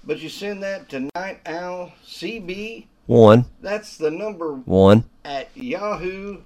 But 0.05 0.19
you 0.19 0.29
send 0.29 0.63
that 0.63 0.87
to 0.89 1.09
Night 1.15 1.41
Owl 1.45 1.91
CB. 2.05 2.85
One. 3.05 3.43
That's 3.59 3.97
the 3.97 4.09
number 4.09 4.53
One. 4.53 5.03
at 5.25 5.49
Yahoo 5.53 6.43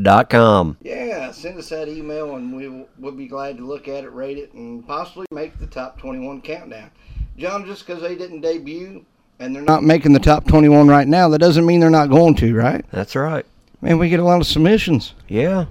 Dot 0.00 0.30
com. 0.30 0.78
Yeah, 0.80 1.32
send 1.32 1.58
us 1.58 1.68
that 1.68 1.88
email 1.88 2.36
and 2.36 2.56
we'll, 2.56 2.88
we'll 2.98 3.12
be 3.12 3.26
glad 3.26 3.58
to 3.58 3.66
look 3.66 3.88
at 3.88 4.04
it, 4.04 4.12
rate 4.14 4.38
it, 4.38 4.54
and 4.54 4.86
possibly 4.86 5.26
make 5.32 5.58
the 5.58 5.66
top 5.66 5.98
21 5.98 6.40
countdown. 6.40 6.90
John, 7.36 7.66
just 7.66 7.86
because 7.86 8.02
they 8.02 8.14
didn't 8.14 8.42
debut 8.42 9.04
and 9.38 9.54
they're 9.54 9.62
not 9.62 9.82
making 9.82 10.12
the 10.12 10.18
top 10.18 10.46
21 10.46 10.88
right 10.88 11.08
now, 11.08 11.28
that 11.28 11.38
doesn't 11.38 11.66
mean 11.66 11.80
they're 11.80 11.90
not 11.90 12.10
going 12.10 12.34
to, 12.36 12.54
right? 12.54 12.84
That's 12.90 13.16
right. 13.16 13.46
Man, 13.80 13.98
we 13.98 14.10
get 14.10 14.20
a 14.20 14.24
lot 14.24 14.40
of 14.40 14.46
submissions. 14.46 15.14
Yeah. 15.28 15.66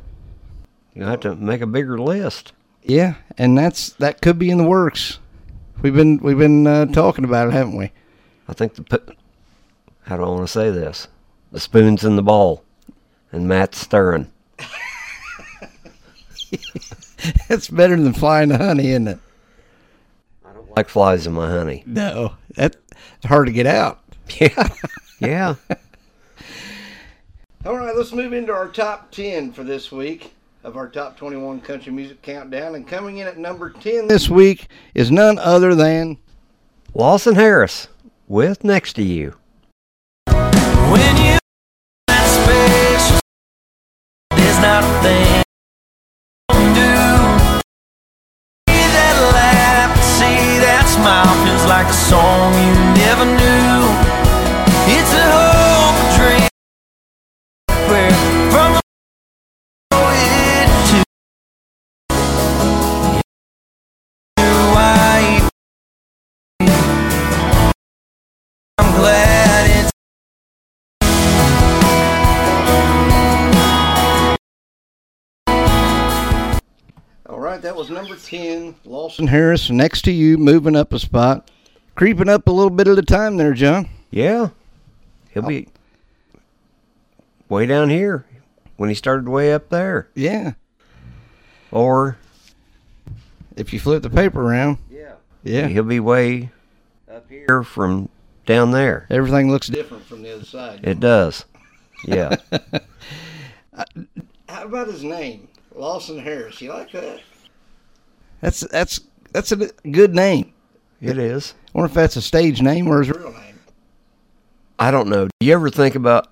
You 0.95 1.03
have 1.03 1.19
to 1.21 1.35
make 1.35 1.61
a 1.61 1.67
bigger 1.67 1.99
list. 1.99 2.53
Yeah, 2.83 3.15
and 3.37 3.57
that's 3.57 3.91
that 3.93 4.21
could 4.21 4.39
be 4.39 4.49
in 4.49 4.57
the 4.57 4.67
works. 4.67 5.19
We've 5.81 5.93
been 5.93 6.17
we've 6.17 6.37
been 6.37 6.65
uh, 6.65 6.85
talking 6.87 7.23
about 7.23 7.47
it, 7.47 7.53
haven't 7.53 7.77
we? 7.77 7.91
I 8.47 8.53
think 8.53 8.75
the 8.75 9.15
how 10.03 10.17
do 10.17 10.23
I 10.23 10.29
want 10.29 10.41
to 10.41 10.47
say 10.47 10.71
this? 10.71 11.07
The 11.51 11.59
spoon's 11.59 12.03
in 12.03 12.15
the 12.15 12.23
bowl, 12.23 12.63
and 13.31 13.47
Matt's 13.47 13.77
stirring. 13.77 14.31
That's 17.47 17.69
better 17.69 17.95
than 17.95 18.13
flying 18.13 18.49
the 18.49 18.57
honey, 18.57 18.89
isn't 18.89 19.07
it? 19.07 19.19
I 20.79 20.81
don't 20.81 20.85
like 20.85 20.89
flies 20.89 21.27
in 21.27 21.33
my 21.33 21.49
honey. 21.49 21.83
No, 21.85 22.35
that's 22.55 22.77
hard 23.25 23.47
to 23.47 23.51
get 23.51 23.65
out. 23.65 23.99
Yeah, 24.39 24.67
yeah. 25.19 25.55
All 27.65 27.75
right, 27.75 27.95
let's 27.95 28.13
move 28.13 28.31
into 28.31 28.53
our 28.53 28.67
top 28.67 29.09
10 29.09 29.53
for 29.53 29.63
this 29.63 29.91
week 29.91 30.35
of 30.63 30.77
our 30.77 30.87
top 30.87 31.17
21 31.17 31.61
country 31.61 31.91
music 31.91 32.21
countdown. 32.21 32.75
And 32.75 32.87
coming 32.87 33.17
in 33.17 33.25
at 33.25 33.39
number 33.39 33.71
10 33.71 34.07
this 34.07 34.29
week 34.29 34.67
is 34.93 35.09
none 35.09 35.39
other 35.39 35.73
than 35.73 36.19
Lawson 36.93 37.33
Harris 37.33 37.87
with 38.27 38.63
next 38.63 38.93
to 38.93 39.03
you. 39.03 39.35
when 40.27 41.17
you 41.17 41.39
that 42.07 42.27
special 43.07 43.19
there's 44.37 44.59
not 44.59 44.83
a 44.83 45.01
thing 45.01 45.28
right, 77.59 77.63
that 77.63 77.75
was 77.75 77.89
number 77.89 78.15
10, 78.15 78.75
Lawson 78.85 79.27
Harris, 79.27 79.69
next 79.69 80.03
to 80.03 80.11
you, 80.11 80.37
moving 80.37 80.75
up 80.75 80.93
a 80.93 80.99
spot, 80.99 81.49
creeping 81.95 82.29
up 82.29 82.47
a 82.47 82.51
little 82.51 82.69
bit 82.69 82.87
at 82.87 82.97
a 82.97 83.01
time 83.01 83.37
there, 83.37 83.53
John. 83.53 83.89
Yeah, 84.11 84.49
he'll 85.33 85.43
be 85.43 85.67
way 87.47 87.65
down 87.65 87.89
here 87.89 88.25
when 88.77 88.89
he 88.89 88.95
started 88.95 89.27
way 89.29 89.53
up 89.53 89.69
there, 89.69 90.09
Yeah. 90.15 90.53
or 91.71 92.17
If 93.55 93.73
you 93.73 93.79
flip 93.79 94.03
the 94.03 94.09
paper 94.09 94.41
around, 94.41 94.77
yeah, 94.89 95.13
yeah, 95.43 95.67
he'll 95.67 95.83
be 95.83 95.99
way 95.99 96.49
up 97.13 97.29
here 97.29 97.61
from 97.63 98.07
down 98.45 98.71
there. 98.71 99.05
everything 99.09 99.51
looks 99.51 99.67
different 99.67 100.05
from 100.05 100.23
the 100.23 100.33
other 100.33 100.45
side. 100.45 100.79
It 100.83 100.99
does. 100.99 101.45
Yeah. 102.05 102.35
Uh, 103.71 103.85
how 104.49 104.65
about 104.65 104.87
his 104.87 105.03
name? 105.05 105.47
Lawson 105.73 106.19
Harris. 106.19 106.59
You 106.61 106.73
like 106.73 106.91
that? 106.91 107.21
That's 108.41 108.61
that's 108.61 108.99
that's 109.31 109.51
a 109.51 109.67
good 109.91 110.15
name. 110.15 110.53
It 111.01 111.17
is. 111.17 111.53
I 111.73 111.77
wonder 111.77 111.89
if 111.89 111.93
that's 111.93 112.15
a 112.15 112.21
stage 112.21 112.61
name 112.61 112.87
or 112.87 112.99
his 112.99 113.09
real 113.09 113.31
name. 113.31 113.59
I 114.77 114.91
don't 114.91 115.09
know. 115.09 115.27
Do 115.27 115.45
you 115.45 115.53
ever 115.53 115.69
think 115.69 115.95
about 115.95 116.27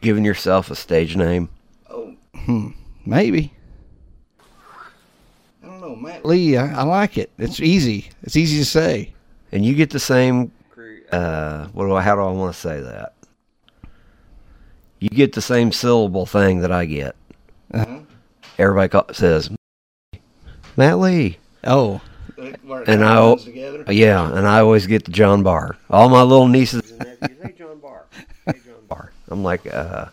giving 0.00 0.24
yourself 0.24 0.70
a 0.70 0.76
stage 0.76 1.16
name? 1.16 1.48
Oh, 1.88 2.14
hmm, 2.34 2.70
maybe. 3.04 3.52
I 5.62 5.66
don't 5.66 5.80
know, 5.80 5.96
Matt 5.96 6.24
Lee. 6.24 6.56
I, 6.56 6.80
I 6.80 6.82
like 6.82 7.18
it. 7.18 7.30
It's 7.38 7.60
easy. 7.60 8.10
It's 8.22 8.36
easy 8.36 8.58
to 8.58 8.64
say. 8.64 9.12
And 9.50 9.64
you 9.64 9.74
get 9.74 9.90
the 9.90 10.00
same. 10.00 10.52
Uh, 11.10 11.66
what 11.68 11.86
do 11.86 11.94
I? 11.94 12.02
How 12.02 12.14
do 12.14 12.22
I 12.22 12.30
want 12.30 12.54
to 12.54 12.60
say 12.60 12.80
that? 12.80 13.14
You 14.98 15.08
get 15.08 15.32
the 15.32 15.42
same 15.42 15.72
syllable 15.72 16.26
thing 16.26 16.60
that 16.60 16.72
I 16.72 16.84
get. 16.86 17.16
Uh-huh. 17.74 18.00
Everybody 18.58 18.88
call, 18.88 19.06
says 19.12 19.50
Matt 20.76 20.98
Lee. 20.98 21.38
Oh, 21.64 22.00
And 22.86 23.04
I, 23.04 23.36
yeah, 23.92 24.26
and 24.36 24.46
I 24.46 24.60
always 24.60 24.86
get 24.86 25.04
the 25.04 25.12
John 25.12 25.42
Barr. 25.42 25.76
All 25.90 26.08
my 26.08 26.22
little 26.22 26.48
nieces 26.48 26.90
and 26.90 26.98
nephews, 26.98 27.38
hey 27.42 27.52
John 27.56 27.78
Barr, 27.78 28.04
hey 28.46 28.52
John 28.64 28.86
Barr. 28.88 29.12
I'm 29.28 29.44
like, 29.44 29.72
uh, 29.72 30.06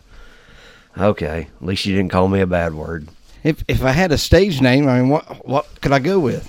okay, 0.97 1.47
at 1.59 1.65
least 1.65 1.85
you 1.85 1.95
didn't 1.95 2.11
call 2.11 2.27
me 2.27 2.41
a 2.41 2.47
bad 2.47 2.73
word. 2.73 3.07
if 3.43 3.63
if 3.67 3.83
I 3.83 3.91
had 3.91 4.11
a 4.11 4.17
stage 4.17 4.61
name, 4.61 4.87
I 4.87 4.99
mean, 4.99 5.09
what 5.09 5.47
what 5.47 5.81
could 5.81 5.91
I 5.91 5.99
go 5.99 6.19
with? 6.19 6.45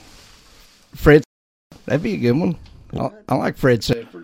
Fred. 0.94 1.22
That'd 1.86 2.02
be 2.02 2.14
a 2.14 2.18
good 2.18 2.32
one. 2.32 2.56
I, 2.92 3.10
I 3.28 3.34
like 3.36 3.56
Fred 3.56 3.82
Sanford. 3.82 4.19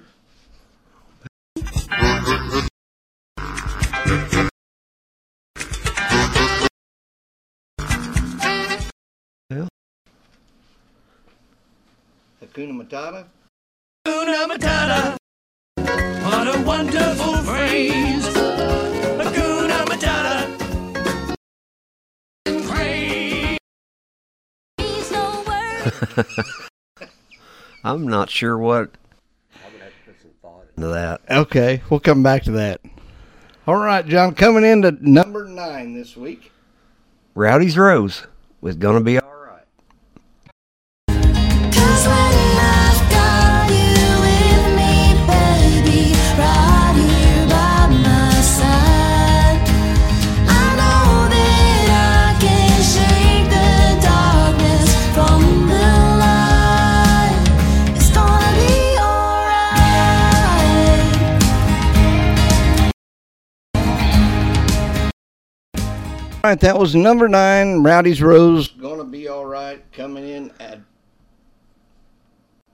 Hakuna 12.57 12.73
Matata. 12.73 13.27
Hakuna 14.07 14.47
Matata. 14.49 15.16
What 15.77 16.57
a 16.57 16.62
wonderful 16.62 17.35
phrase. 17.45 18.27
Hakuna 19.19 19.85
Matata. 19.85 21.37
Praise. 22.66 23.59
No 25.11 25.45
word. 25.47 25.92
I'm 27.85 28.09
not 28.09 28.31
sure 28.31 28.57
what. 28.57 28.90
I 29.53 29.71
would 29.71 29.83
have 29.83 29.90
to 29.90 29.97
put 30.07 30.23
some 30.23 30.31
thought 30.40 30.64
into 30.75 30.88
that. 30.88 31.21
Okay, 31.29 31.83
we'll 31.90 32.01
come 32.01 32.23
back 32.23 32.45
to 32.45 32.53
that. 32.53 32.81
All 33.66 33.77
right, 33.77 34.07
John, 34.07 34.35
coming 34.35 34.64
into 34.64 34.97
number 35.07 35.45
nine 35.45 35.92
this 35.92 36.16
week. 36.16 36.53
Rowdy's 37.35 37.77
Rose 37.77 38.27
was 38.62 38.77
gonna 38.77 39.03
be 39.03 39.19
All 66.46 66.52
right, 66.52 66.61
that 66.61 66.78
was 66.78 66.94
number 66.94 67.26
nine. 67.26 67.82
Rowdy's 67.82 68.22
Rose. 68.22 68.68
Gonna 68.68 69.02
be 69.02 69.26
all 69.26 69.44
right. 69.44 69.82
Coming 69.90 70.28
in 70.28 70.52
at 70.61 70.78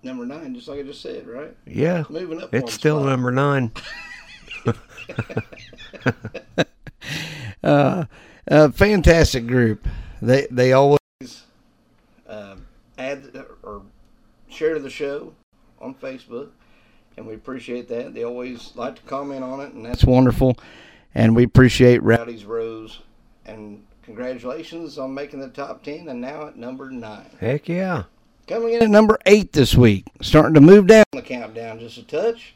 number 0.02 0.26
nine, 0.26 0.54
just 0.54 0.68
like 0.68 0.80
I 0.80 0.82
just 0.82 1.00
said, 1.00 1.26
right? 1.26 1.56
Yeah, 1.64 2.04
Moving 2.10 2.42
up. 2.42 2.52
it's 2.52 2.74
still 2.74 2.98
spot. 2.98 3.08
number 3.08 3.30
nine. 3.30 3.72
uh, 7.64 8.04
uh, 8.50 8.68
fantastic 8.72 9.46
group. 9.46 9.88
They 10.20 10.46
they 10.50 10.74
always 10.74 10.98
um, 12.28 12.66
add 12.98 13.42
or 13.62 13.80
share 14.50 14.80
the 14.80 14.90
show 14.90 15.32
on 15.80 15.94
Facebook, 15.94 16.50
and 17.16 17.26
we 17.26 17.32
appreciate 17.32 17.88
that. 17.88 18.12
They 18.12 18.22
always 18.22 18.72
like 18.74 18.96
to 18.96 19.02
comment 19.04 19.42
on 19.42 19.60
it, 19.60 19.72
and 19.72 19.82
that's 19.82 20.04
wonderful. 20.04 20.58
And 21.14 21.34
we 21.34 21.44
appreciate 21.44 22.02
Rowdy's 22.02 22.44
Rose, 22.44 23.00
and 23.46 23.84
congratulations 24.02 24.98
on 24.98 25.14
making 25.14 25.40
the 25.40 25.48
top 25.48 25.82
ten, 25.82 26.08
and 26.08 26.20
now 26.20 26.48
at 26.48 26.56
number 26.56 26.90
nine. 26.90 27.30
Heck 27.40 27.68
yeah. 27.68 28.04
Coming 28.46 28.74
in 28.74 28.82
at 28.82 28.90
number 28.90 29.18
eight 29.26 29.52
this 29.52 29.74
week, 29.74 30.06
starting 30.20 30.54
to 30.54 30.60
move 30.60 30.86
down 30.86 31.04
the 31.12 31.22
countdown 31.22 31.78
just 31.78 31.98
a 31.98 32.02
touch. 32.02 32.54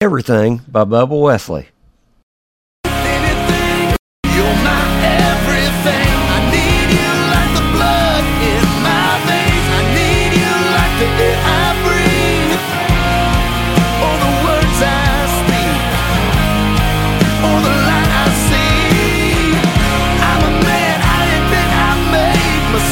Everything 0.00 0.62
by 0.68 0.84
Bubba 0.84 1.20
Wesley. 1.20 1.68
Anything, 2.84 3.96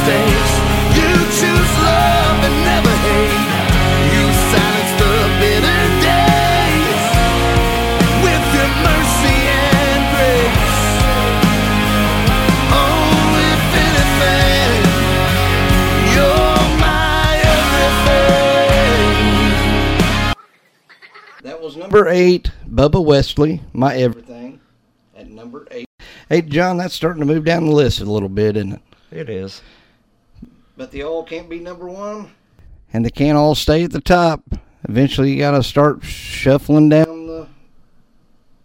mistakes. 0.00 0.52
You 0.96 1.12
choose 1.36 1.72
love 1.84 2.44
and 2.44 2.56
never 2.64 2.94
hate. 3.04 3.44
You 4.12 4.24
silence 4.48 4.92
the 4.96 5.12
bitter 5.40 5.82
days 6.00 7.04
with 8.24 8.44
your 8.56 8.70
mercy 8.80 9.38
and 9.60 10.02
grace. 10.16 10.72
Oh, 12.72 13.44
if 13.52 13.62
anything, 13.84 14.80
you're 16.14 16.64
my 16.80 17.28
everything. 17.52 19.12
That 21.42 21.58
was 21.60 21.76
number 21.76 22.08
eight, 22.08 22.50
Bubba 22.66 23.04
Wesley, 23.04 23.60
my 23.74 23.96
everything, 23.96 24.60
at 25.14 25.28
number 25.28 25.66
eight. 25.70 25.86
Hey, 26.28 26.40
John, 26.42 26.78
that's 26.78 26.94
starting 26.94 27.20
to 27.20 27.26
move 27.26 27.44
down 27.44 27.66
the 27.66 27.72
list 27.72 28.00
a 28.00 28.04
little 28.04 28.30
bit, 28.30 28.56
isn't 28.56 28.72
it? 28.72 28.80
It 29.10 29.28
is. 29.28 29.60
But 30.80 30.92
they 30.92 31.02
all 31.02 31.22
can't 31.22 31.46
be 31.46 31.58
number 31.58 31.86
one, 31.90 32.32
and 32.90 33.04
they 33.04 33.10
can't 33.10 33.36
all 33.36 33.54
stay 33.54 33.84
at 33.84 33.92
the 33.92 34.00
top. 34.00 34.42
Eventually, 34.88 35.30
you 35.30 35.38
got 35.38 35.50
to 35.50 35.62
start 35.62 36.02
shuffling 36.02 36.88
down 36.88 37.26
the 37.26 37.48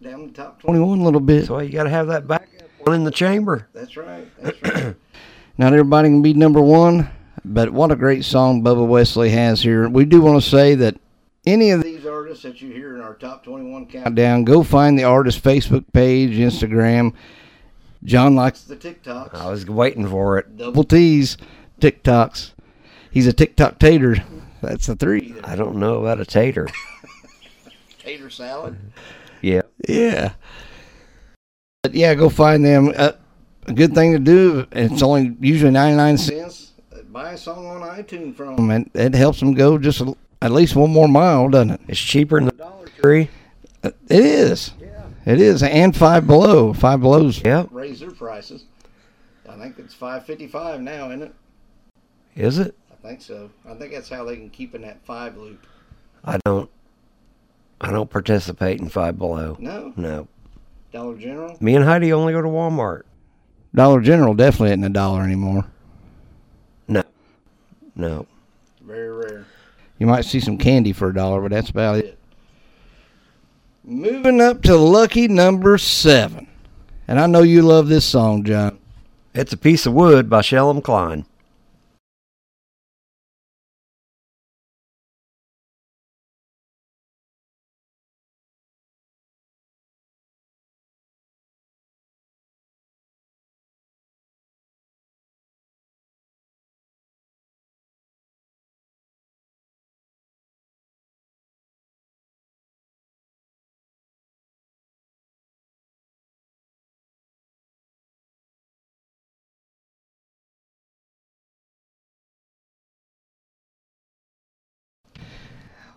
down 0.02 0.28
the 0.28 0.32
top 0.32 0.62
twenty-one 0.62 1.00
a 1.00 1.04
little 1.04 1.20
bit. 1.20 1.40
That's 1.40 1.50
why 1.50 1.64
you 1.64 1.72
got 1.72 1.82
to 1.82 1.90
have 1.90 2.06
that 2.06 2.26
backup 2.26 2.70
one 2.78 2.96
in 2.96 3.04
the 3.04 3.10
chamber. 3.10 3.68
That's 3.74 3.98
right. 3.98 4.26
That's 4.40 4.62
right. 4.62 4.94
Not 5.58 5.74
everybody 5.74 6.08
can 6.08 6.22
be 6.22 6.32
number 6.32 6.62
one, 6.62 7.10
but 7.44 7.68
what 7.68 7.92
a 7.92 7.96
great 7.96 8.24
song 8.24 8.62
Bubba 8.64 8.88
Wesley 8.88 9.28
has 9.28 9.60
here. 9.60 9.86
We 9.86 10.06
do 10.06 10.22
want 10.22 10.42
to 10.42 10.48
say 10.48 10.74
that 10.74 10.98
any 11.44 11.68
of 11.68 11.82
these 11.82 12.06
artists 12.06 12.44
that 12.44 12.62
you 12.62 12.72
hear 12.72 12.94
in 12.94 13.02
our 13.02 13.12
top 13.12 13.44
21 13.44 13.88
countdown, 13.88 14.44
go 14.44 14.62
find 14.62 14.98
the 14.98 15.04
artist 15.04 15.44
Facebook 15.44 15.84
page, 15.92 16.30
Instagram. 16.38 17.12
John 18.04 18.34
likes 18.36 18.62
the 18.62 18.76
TikToks. 18.76 19.34
I 19.34 19.50
was 19.50 19.66
waiting 19.66 20.08
for 20.08 20.38
it. 20.38 20.56
Double 20.56 20.84
T's, 20.84 21.36
TikToks. 21.80 22.52
He's 23.10 23.26
a 23.26 23.32
TikTok 23.32 23.78
tater. 23.78 24.16
That's 24.62 24.88
a 24.88 24.96
three. 24.96 25.34
I 25.44 25.56
don't 25.56 25.76
know 25.76 26.00
about 26.00 26.20
a 26.20 26.24
tater. 26.24 26.68
Tater 27.98 28.30
salad. 28.30 28.76
Yeah. 29.42 29.62
Yeah. 29.88 30.32
But 31.82 31.94
yeah, 31.94 32.14
go 32.14 32.28
find 32.28 32.64
them. 32.64 32.92
Uh, 32.96 33.12
a 33.66 33.72
good 33.72 33.94
thing 33.94 34.12
to 34.12 34.18
do. 34.20 34.66
It's 34.70 35.02
only 35.02 35.36
usually 35.40 35.72
99 35.72 36.18
cents. 36.18 36.72
Buy 37.10 37.32
a 37.32 37.36
song 37.36 37.66
on 37.66 37.80
iTunes 37.82 38.36
from 38.36 38.54
them. 38.56 38.70
And 38.70 38.90
it 38.94 39.14
helps 39.14 39.40
them 39.40 39.54
go 39.54 39.76
just 39.78 40.00
a, 40.02 40.14
at 40.40 40.52
least 40.52 40.76
one 40.76 40.90
more 40.90 41.08
mile, 41.08 41.48
doesn't 41.48 41.70
it? 41.70 41.80
It's 41.88 42.00
cheaper 42.00 42.36
than 42.38 42.46
the 42.46 42.52
Dollar 42.52 42.86
Tree. 42.86 43.28
Uh, 43.82 43.90
It 44.08 44.24
is. 44.24 44.72
It 45.24 45.40
is. 45.40 45.62
And 45.64 45.96
Five 45.96 46.26
Below. 46.28 46.72
Five 46.74 47.00
Below's 47.00 47.42
Yep. 47.42 47.68
Raise 47.72 48.00
their 48.00 48.10
prices. 48.12 48.64
I 49.48 49.56
think 49.58 49.78
it's 49.78 49.94
555 49.94 50.80
now, 50.80 51.08
isn't 51.08 51.22
it? 51.22 51.34
Is 52.36 52.58
it? 52.58 52.74
I 52.92 53.08
think 53.08 53.22
so. 53.22 53.50
I 53.66 53.74
think 53.74 53.92
that's 53.92 54.08
how 54.10 54.24
they 54.24 54.36
can 54.36 54.50
keep 54.50 54.74
in 54.74 54.82
that 54.82 55.04
five 55.04 55.36
loop. 55.36 55.66
I 56.24 56.38
don't. 56.44 56.70
I 57.80 57.90
don't 57.90 58.10
participate 58.10 58.80
in 58.80 58.88
Five 58.88 59.18
Below. 59.18 59.56
No? 59.58 59.92
No. 59.96 60.28
Dollar 60.92 61.16
General? 61.16 61.56
Me 61.60 61.76
and 61.76 61.84
Heidi 61.84 62.12
only 62.12 62.32
go 62.32 62.40
to 62.40 62.48
Walmart. 62.48 63.02
Dollar 63.74 64.00
General 64.00 64.32
definitely 64.34 64.70
isn't 64.70 64.84
a 64.84 64.88
dollar 64.88 65.22
anymore. 65.22 65.66
No. 66.88 67.02
No. 67.94 68.26
Very 68.80 69.10
rare. 69.10 69.46
You 69.98 70.06
might 70.06 70.24
see 70.24 70.40
some 70.40 70.56
candy 70.56 70.92
for 70.92 71.08
a 71.10 71.14
dollar, 71.14 71.42
but 71.42 71.50
that's 71.50 71.68
about 71.68 71.98
it. 71.98 72.18
Moving 73.84 74.40
up 74.40 74.62
to 74.62 74.76
lucky 74.76 75.28
number 75.28 75.76
seven. 75.76 76.48
And 77.06 77.20
I 77.20 77.26
know 77.26 77.42
you 77.42 77.62
love 77.62 77.88
this 77.88 78.04
song, 78.04 78.42
John. 78.42 78.78
It's 79.34 79.52
a 79.52 79.58
piece 79.58 79.84
of 79.86 79.92
wood 79.92 80.30
by 80.30 80.40
Shellum 80.40 80.80
Klein. 80.80 81.26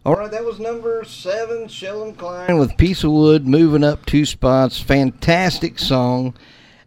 All 0.05 0.15
right, 0.15 0.31
that 0.31 0.45
was 0.45 0.59
number 0.59 1.03
seven, 1.03 1.67
Shellum 1.67 2.13
Klein 2.15 2.57
with 2.57 2.77
Piece 2.77 3.03
of 3.03 3.11
Wood, 3.11 3.45
moving 3.45 3.83
up 3.83 4.05
two 4.05 4.25
spots. 4.25 4.79
Fantastic 4.79 5.77
song. 5.77 6.35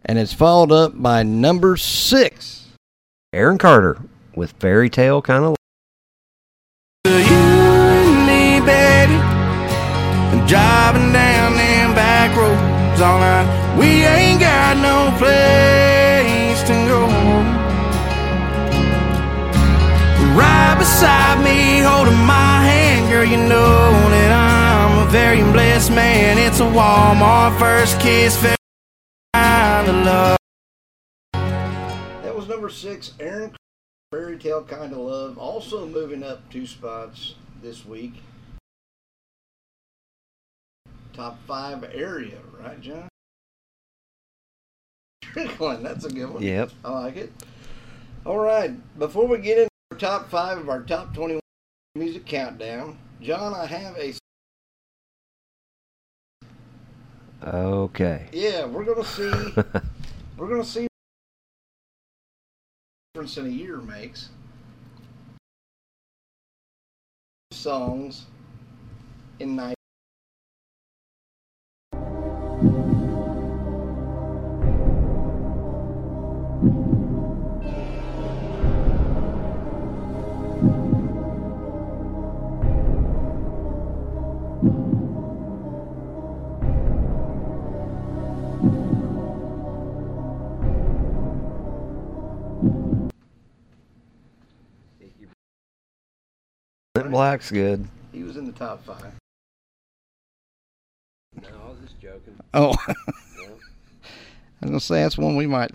And 0.03 0.17
it's 0.17 0.33
followed 0.33 0.71
up 0.71 1.01
by 1.01 1.21
number 1.21 1.77
six. 1.77 2.69
Aaron 3.31 3.59
Carter 3.59 4.01
with 4.35 4.53
Fairy 4.53 4.89
Tale 4.89 5.21
kind 5.21 5.45
of. 5.45 5.55
You 7.05 7.13
and 7.13 8.25
me, 8.25 8.59
baby, 8.65 9.17
driving 10.47 11.13
down 11.13 11.53
them 11.53 11.93
back 11.93 12.35
roads 12.35 12.99
all 12.99 13.19
night. 13.19 13.77
We 13.77 14.03
ain't 14.03 14.39
got 14.39 14.77
no 14.77 15.15
place 15.19 16.63
to 16.63 16.73
go. 16.87 17.07
Right 20.35 20.75
beside 20.79 21.43
me, 21.43 21.79
holding 21.79 22.17
my 22.25 22.33
hand, 22.33 22.33
girl, 22.33 22.41
you 22.41 22.52
know 23.49 23.91
that 24.09 24.31
I'm 24.31 25.07
a 25.07 25.11
very 25.11 25.41
blessed 25.51 25.91
man. 25.91 26.37
It's 26.37 26.59
a 26.59 26.63
Walmart 26.63 27.57
first 27.59 27.99
kiss, 27.99 28.35
fairy 28.37 28.55
kind 29.33 29.87
of 29.87 29.95
love. 30.05 30.37
That 32.23 32.35
was 32.35 32.47
number 32.47 32.69
six, 32.69 33.13
Aaron 33.19 33.55
Fairy 34.11 34.37
Tale 34.37 34.63
Kind 34.63 34.93
of 34.93 34.99
Love. 34.99 35.37
Also 35.37 35.85
moving 35.87 36.23
up 36.23 36.49
two 36.49 36.65
spots 36.65 37.35
this 37.61 37.85
week. 37.85 38.13
Top 41.13 41.37
five 41.45 41.83
area, 41.93 42.37
right, 42.59 42.79
John? 42.79 43.09
Strickland, 45.23 45.85
that's 45.85 46.05
a 46.05 46.09
good 46.09 46.29
one. 46.29 46.41
Yep. 46.43 46.71
I 46.85 46.91
like 46.91 47.15
it. 47.17 47.33
All 48.25 48.39
right, 48.39 48.71
before 48.97 49.27
we 49.27 49.39
get 49.39 49.57
into 49.57 49.69
our 49.91 49.97
top 49.97 50.29
five 50.29 50.57
of 50.57 50.69
our 50.69 50.81
top 50.83 51.13
21 51.13 51.41
music 51.95 52.25
countdown, 52.25 52.97
John, 53.23 53.53
I 53.53 53.65
have 53.65 53.97
a. 53.97 54.13
Okay. 57.41 58.27
Yeah, 58.33 58.65
we're 58.65 58.83
gonna 58.83 59.05
see. 59.05 59.31
we're 60.37 60.49
gonna 60.49 60.65
see 60.65 60.87
difference 63.13 63.37
in 63.37 63.45
a 63.45 63.49
year 63.49 63.77
makes. 63.77 64.27
Songs 67.53 68.25
in 69.39 69.55
night. 69.55 69.75
Black's 97.13 97.51
good. 97.51 97.87
He 98.11 98.23
was 98.23 98.37
in 98.37 98.45
the 98.45 98.51
top 98.51 98.83
five. 98.83 99.13
No, 101.39 101.47
I 101.63 101.69
was 101.69 101.77
just 101.83 102.01
joking. 102.01 102.35
Oh, 102.55 102.75
I 102.87 102.93
was 104.61 104.69
gonna 104.69 104.79
say 104.79 105.03
that's 105.03 105.15
one 105.15 105.35
we 105.35 105.45
might 105.45 105.69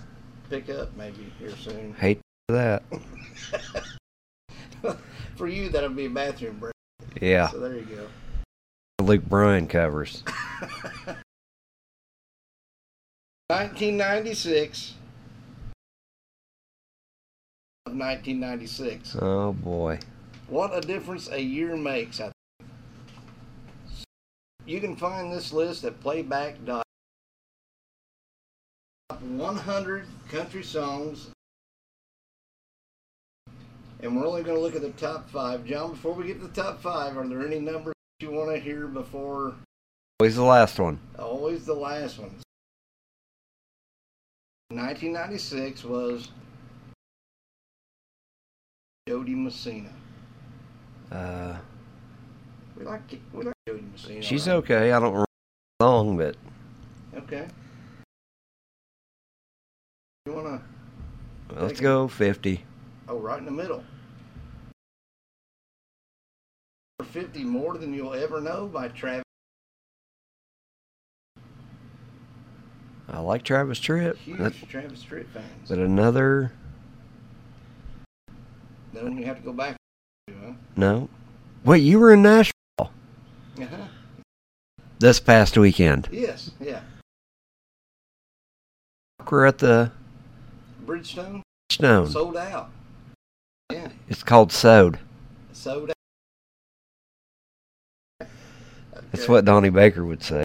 pick 0.50 0.68
up 0.68 0.96
maybe 0.96 1.32
here 1.38 1.52
soon. 1.56 1.94
Hate 1.94 2.18
that. 2.48 2.82
For 5.36 5.46
you, 5.46 5.68
that'll 5.68 5.90
be 5.90 6.06
a 6.06 6.10
bathroom 6.10 6.58
break. 6.58 6.72
Yeah. 7.22 7.50
So 7.50 7.60
there 7.60 7.76
you 7.76 7.82
go. 7.82 8.08
Luke 9.04 9.24
Bryan 9.24 9.68
covers. 9.68 10.24
1996. 13.46 14.94
1996. 17.86 19.16
Oh 19.22 19.52
boy. 19.52 20.00
What 20.48 20.74
a 20.76 20.80
difference 20.80 21.28
a 21.30 21.40
year 21.40 21.76
makes. 21.76 22.20
I 22.20 22.24
think. 22.24 22.68
You 24.64 24.80
can 24.80 24.96
find 24.96 25.32
this 25.32 25.52
list 25.52 25.84
at 25.84 26.00
playback. 26.00 26.56
Top 26.66 26.82
100 29.20 30.06
country 30.30 30.62
songs. 30.62 31.28
And 34.00 34.16
we're 34.16 34.26
only 34.26 34.42
going 34.42 34.56
to 34.56 34.62
look 34.62 34.76
at 34.76 34.82
the 34.82 34.90
top 34.92 35.28
five. 35.28 35.66
John, 35.66 35.90
before 35.90 36.12
we 36.12 36.26
get 36.26 36.40
to 36.40 36.46
the 36.46 36.62
top 36.62 36.80
five, 36.80 37.16
are 37.16 37.26
there 37.26 37.44
any 37.46 37.58
numbers 37.58 37.94
you 38.20 38.30
want 38.30 38.50
to 38.50 38.58
hear 38.58 38.86
before 38.86 39.54
Always 40.20 40.36
the 40.36 40.42
last 40.42 40.78
one. 40.78 40.98
always 41.18 41.64
the 41.64 41.74
last 41.74 42.18
one? 42.18 42.30
1996 44.70 45.84
was 45.84 46.28
Jo 49.08 49.22
Dee 49.22 49.34
Messina. 49.34 49.90
Uh, 51.10 51.56
We 52.76 52.84
like 52.84 53.00
we 53.32 53.44
like 53.44 53.54
Jo 53.66 53.76
Dee 53.76 53.82
Messina. 53.92 54.22
she's 54.22 54.46
right? 54.46 54.54
okay. 54.56 54.92
I 54.92 55.00
don't 55.00 55.12
remember 55.12 55.24
song, 55.80 56.16
but 56.16 56.36
Okay. 57.16 57.46
You 60.26 60.32
wanna? 60.34 60.62
let's 61.56 61.80
go 61.80 62.08
50. 62.08 62.64
Oh, 63.08 63.18
right 63.18 63.38
in 63.38 63.46
the 63.46 63.50
middle. 63.50 63.82
Fifty 67.04 67.42
more 67.42 67.78
than 67.78 67.94
you'll 67.94 68.12
ever 68.12 68.38
know 68.40 68.66
by 68.66 68.88
Travis. 68.88 69.22
I 73.08 73.20
like 73.20 73.42
Travis 73.42 73.80
Tritt. 73.80 74.16
Huge 74.16 74.68
Travis 74.68 75.02
Tritt 75.02 75.26
fans. 75.30 75.68
but 75.68 75.78
another 75.78 76.52
Then 78.92 79.16
you 79.16 79.24
have 79.24 79.38
to 79.38 79.42
go 79.42 79.52
back. 79.54 79.77
Huh? 80.44 80.52
no. 80.76 81.08
Wait, 81.64 81.78
you 81.82 81.98
were 81.98 82.12
in 82.12 82.22
Nashville 82.22 82.52
Uh-huh. 82.78 83.66
this 84.98 85.20
past 85.20 85.56
weekend. 85.58 86.08
Yes. 86.10 86.50
Yeah. 86.60 86.80
We're 89.30 89.46
at 89.46 89.58
the 89.58 89.92
Bridgestone 90.86 91.42
Stone. 91.70 92.08
sold 92.10 92.36
out. 92.36 92.70
Yeah. 93.70 93.88
It's 94.08 94.22
called 94.22 94.52
Sewed. 94.52 94.98
Sold 95.52 95.90
out. 95.90 95.96
That's 99.10 99.24
Okay. 99.24 99.32
what 99.32 99.44
Donnie 99.44 99.68
Baker 99.70 100.04
would 100.04 100.22
say. 100.22 100.44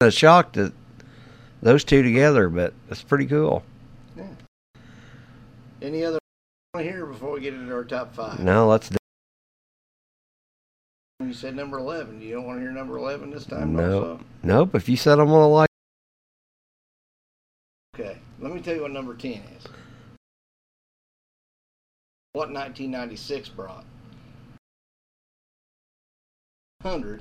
I 0.00 0.06
was 0.06 0.14
shocked 0.14 0.56
at 0.56 0.72
those 1.60 1.84
two 1.84 2.02
together, 2.02 2.48
but 2.48 2.72
it's 2.90 3.02
pretty 3.02 3.26
cool. 3.26 3.62
Yeah. 4.16 4.26
Any 5.82 6.04
other 6.04 6.18
want 6.74 6.86
to 6.86 6.90
hear 6.90 7.04
before 7.04 7.32
we 7.32 7.40
get 7.40 7.52
into 7.52 7.70
our 7.74 7.84
top 7.84 8.14
five? 8.14 8.40
No, 8.40 8.66
let's 8.66 8.88
do 8.88 8.96
You 11.20 11.34
said 11.34 11.54
number 11.54 11.78
eleven. 11.78 12.22
You 12.22 12.34
don't 12.36 12.46
want 12.46 12.58
to 12.58 12.62
hear 12.62 12.72
number 12.72 12.96
eleven 12.96 13.30
this 13.30 13.44
time. 13.44 13.74
No. 13.74 13.96
Also? 13.98 14.20
Nope. 14.42 14.74
If 14.74 14.88
you 14.88 14.96
said 14.96 15.18
I'm 15.18 15.26
gonna 15.26 15.48
like, 15.48 15.68
Okay, 17.94 18.16
let 18.40 18.54
me 18.54 18.62
tell 18.62 18.74
you 18.74 18.80
what 18.80 18.90
number 18.90 19.14
10 19.14 19.32
is. 19.32 19.64
What 22.32 22.50
1996 22.50 23.50
brought? 23.50 23.84
100 26.80 27.20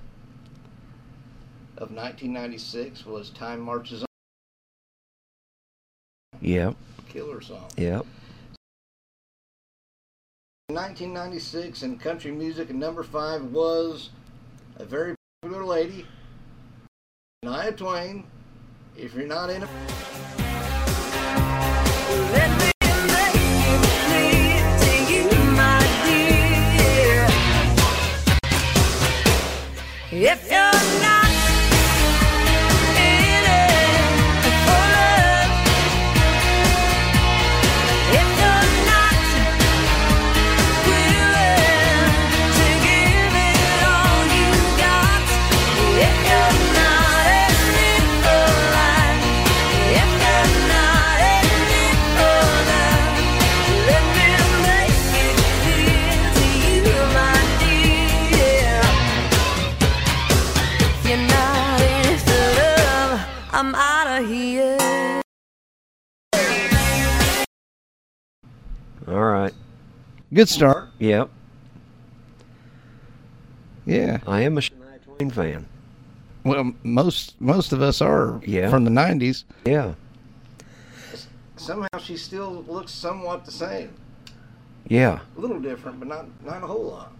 of 1.77 1.91
1996 1.91 3.05
was 3.05 3.31
Time 3.31 3.59
Marches 3.59 4.03
On, 4.03 4.07
yep, 6.39 6.75
killer 7.09 7.41
song. 7.41 7.67
yep. 7.75 8.05
1996 10.73 11.83
in 11.83 11.97
country 11.97 12.31
music, 12.31 12.69
and 12.69 12.79
number 12.79 13.03
five 13.03 13.43
was 13.45 14.09
a 14.77 14.85
very 14.85 15.15
popular 15.41 15.65
lady, 15.65 16.05
Nia 17.43 17.71
Twain. 17.71 18.23
If 18.95 19.13
you're 19.15 19.27
not 19.27 19.49
in 19.49 19.63
a 19.63 19.69
If 30.13 30.51
you're 30.51 31.01
not 31.01 31.10
it, 69.07 69.53
Good 70.33 70.49
start. 70.49 70.89
Yep. 70.99 71.29
Yeah. 73.85 74.19
I 74.27 74.41
am 74.41 74.57
a 74.57 74.61
Shania 74.61 75.03
Twain 75.03 75.29
fan. 75.29 75.65
Well, 76.43 76.73
most 76.83 77.39
most 77.41 77.73
of 77.73 77.81
us 77.81 78.01
are 78.01 78.41
Yeah. 78.45 78.69
from 78.69 78.83
the 78.85 78.91
'90s. 78.91 79.43
Yeah. 79.65 79.93
Somehow 81.55 81.87
she 81.99 82.17
still 82.17 82.63
looks 82.67 82.91
somewhat 82.91 83.45
the 83.45 83.51
same. 83.51 83.93
Yeah. 84.87 85.19
A 85.37 85.39
little 85.39 85.59
different, 85.59 85.99
but 85.99 86.07
not 86.07 86.25
not 86.43 86.63
a 86.63 86.67
whole 86.67 86.85
lot. 86.85 87.13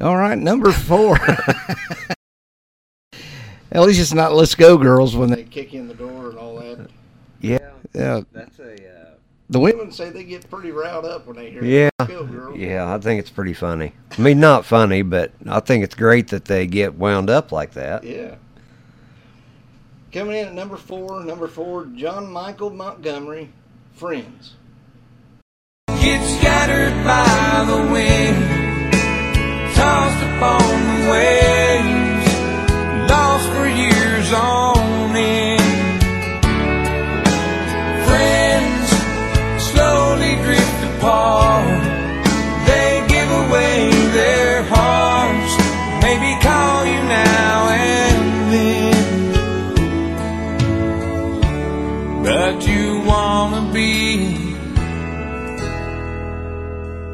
All 0.00 0.16
right, 0.16 0.38
number 0.38 0.72
four. 0.72 1.18
At 3.72 3.82
least 3.82 4.00
it's 4.00 4.12
not 4.14 4.32
"Let's 4.34 4.54
Go, 4.56 4.76
Girls" 4.78 5.14
when 5.14 5.30
they 5.30 5.44
kick 5.44 5.74
in 5.74 5.86
the 5.86 5.94
door 5.94 6.30
and 6.30 6.38
all 6.38 6.56
that. 6.56 6.88
Yeah. 7.40 7.58
Yeah, 7.94 8.22
That's 8.32 8.58
a. 8.58 8.74
Uh, 8.74 8.99
the 9.50 9.58
women 9.58 9.90
say 9.92 10.10
they 10.10 10.22
get 10.24 10.48
pretty 10.48 10.70
riled 10.70 11.04
up 11.04 11.26
when 11.26 11.36
they 11.36 11.50
hear 11.50 11.62
Yeah. 11.64 11.90
"Let's 11.98 12.12
Go, 12.12 12.24
Girls." 12.24 12.56
yeah, 12.56 12.94
I 12.94 12.98
think 12.98 13.18
it's 13.18 13.30
pretty 13.30 13.52
funny. 13.52 13.92
I 14.16 14.22
mean, 14.22 14.38
not 14.40 14.64
funny, 14.64 15.02
but 15.02 15.32
I 15.46 15.58
think 15.60 15.82
it's 15.84 15.94
great 15.96 16.28
that 16.28 16.44
they 16.46 16.66
get 16.66 16.94
wound 16.94 17.28
up 17.28 17.50
like 17.52 17.72
that. 17.72 18.04
Yeah. 18.04 18.36
Coming 20.12 20.36
in 20.36 20.46
at 20.48 20.54
number 20.54 20.76
four, 20.76 21.22
number 21.24 21.46
four, 21.48 21.84
John 21.96 22.32
Michael 22.32 22.70
Montgomery, 22.70 23.50
Friends. 23.94 24.54
Get 26.00 26.24
scattered 26.38 26.94
by 27.04 27.64
the 27.68 27.92
wind, 27.92 28.92
tossed 29.74 30.24
upon 30.24 30.62
the 30.62 31.10
waves, 31.10 32.34
lost 33.10 33.48
for 33.50 33.66
years 33.68 34.32
on 34.32 34.79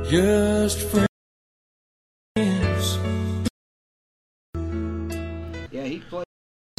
just 0.08 0.80
friends. 0.82 1.08
Yeah, 5.72 5.84
he 5.84 5.98
played 6.08 6.24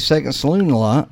Second 0.00 0.32
Saloon 0.32 0.70
a 0.70 0.78
lot 0.78 1.10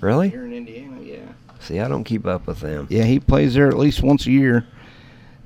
Really? 0.00 0.28
here 0.30 0.44
in 0.44 0.52
Indiana. 0.52 1.00
Yeah. 1.02 1.18
See, 1.60 1.78
I 1.80 1.88
don't 1.88 2.04
keep 2.04 2.26
up 2.26 2.46
with 2.46 2.60
them. 2.60 2.86
Yeah, 2.90 3.04
he 3.04 3.20
plays 3.20 3.54
there 3.54 3.68
at 3.68 3.78
least 3.78 4.02
once 4.02 4.26
a 4.26 4.30
year, 4.30 4.66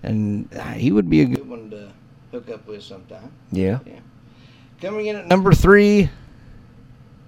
and 0.03 0.49
uh, 0.55 0.73
he 0.73 0.91
would 0.91 1.09
be 1.11 1.21
a 1.23 1.27
good 1.27 1.49
one 1.49 1.71
to 1.71 1.91
hook 2.33 2.49
up 2.51 2.67
with 2.67 2.83
sometime. 2.83 3.31
Yeah. 3.53 3.79
Coming 4.81 5.07
in 5.07 5.17
at 5.17 5.27
number 5.27 5.53
three, 5.53 6.09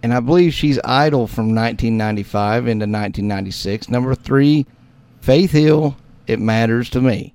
and 0.02 0.14
I 0.14 0.20
believe 0.20 0.54
she's 0.54 0.78
idle 0.84 1.26
from 1.26 1.54
1995 1.54 2.66
into 2.66 2.84
1996. 2.84 3.88
Number 3.90 4.14
three, 4.14 4.66
Faith 5.20 5.50
Hill. 5.52 5.96
It 6.26 6.38
matters 6.38 6.88
to 6.90 7.00
me. 7.00 7.34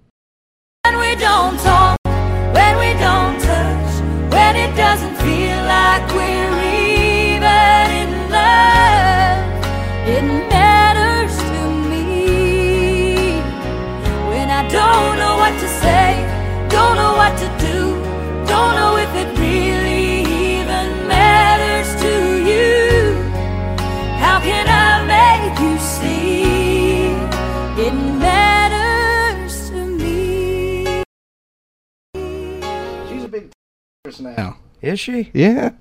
Now. 34.25 34.57
Is 34.81 34.99
she? 34.99 35.31
Yeah. 35.33 35.71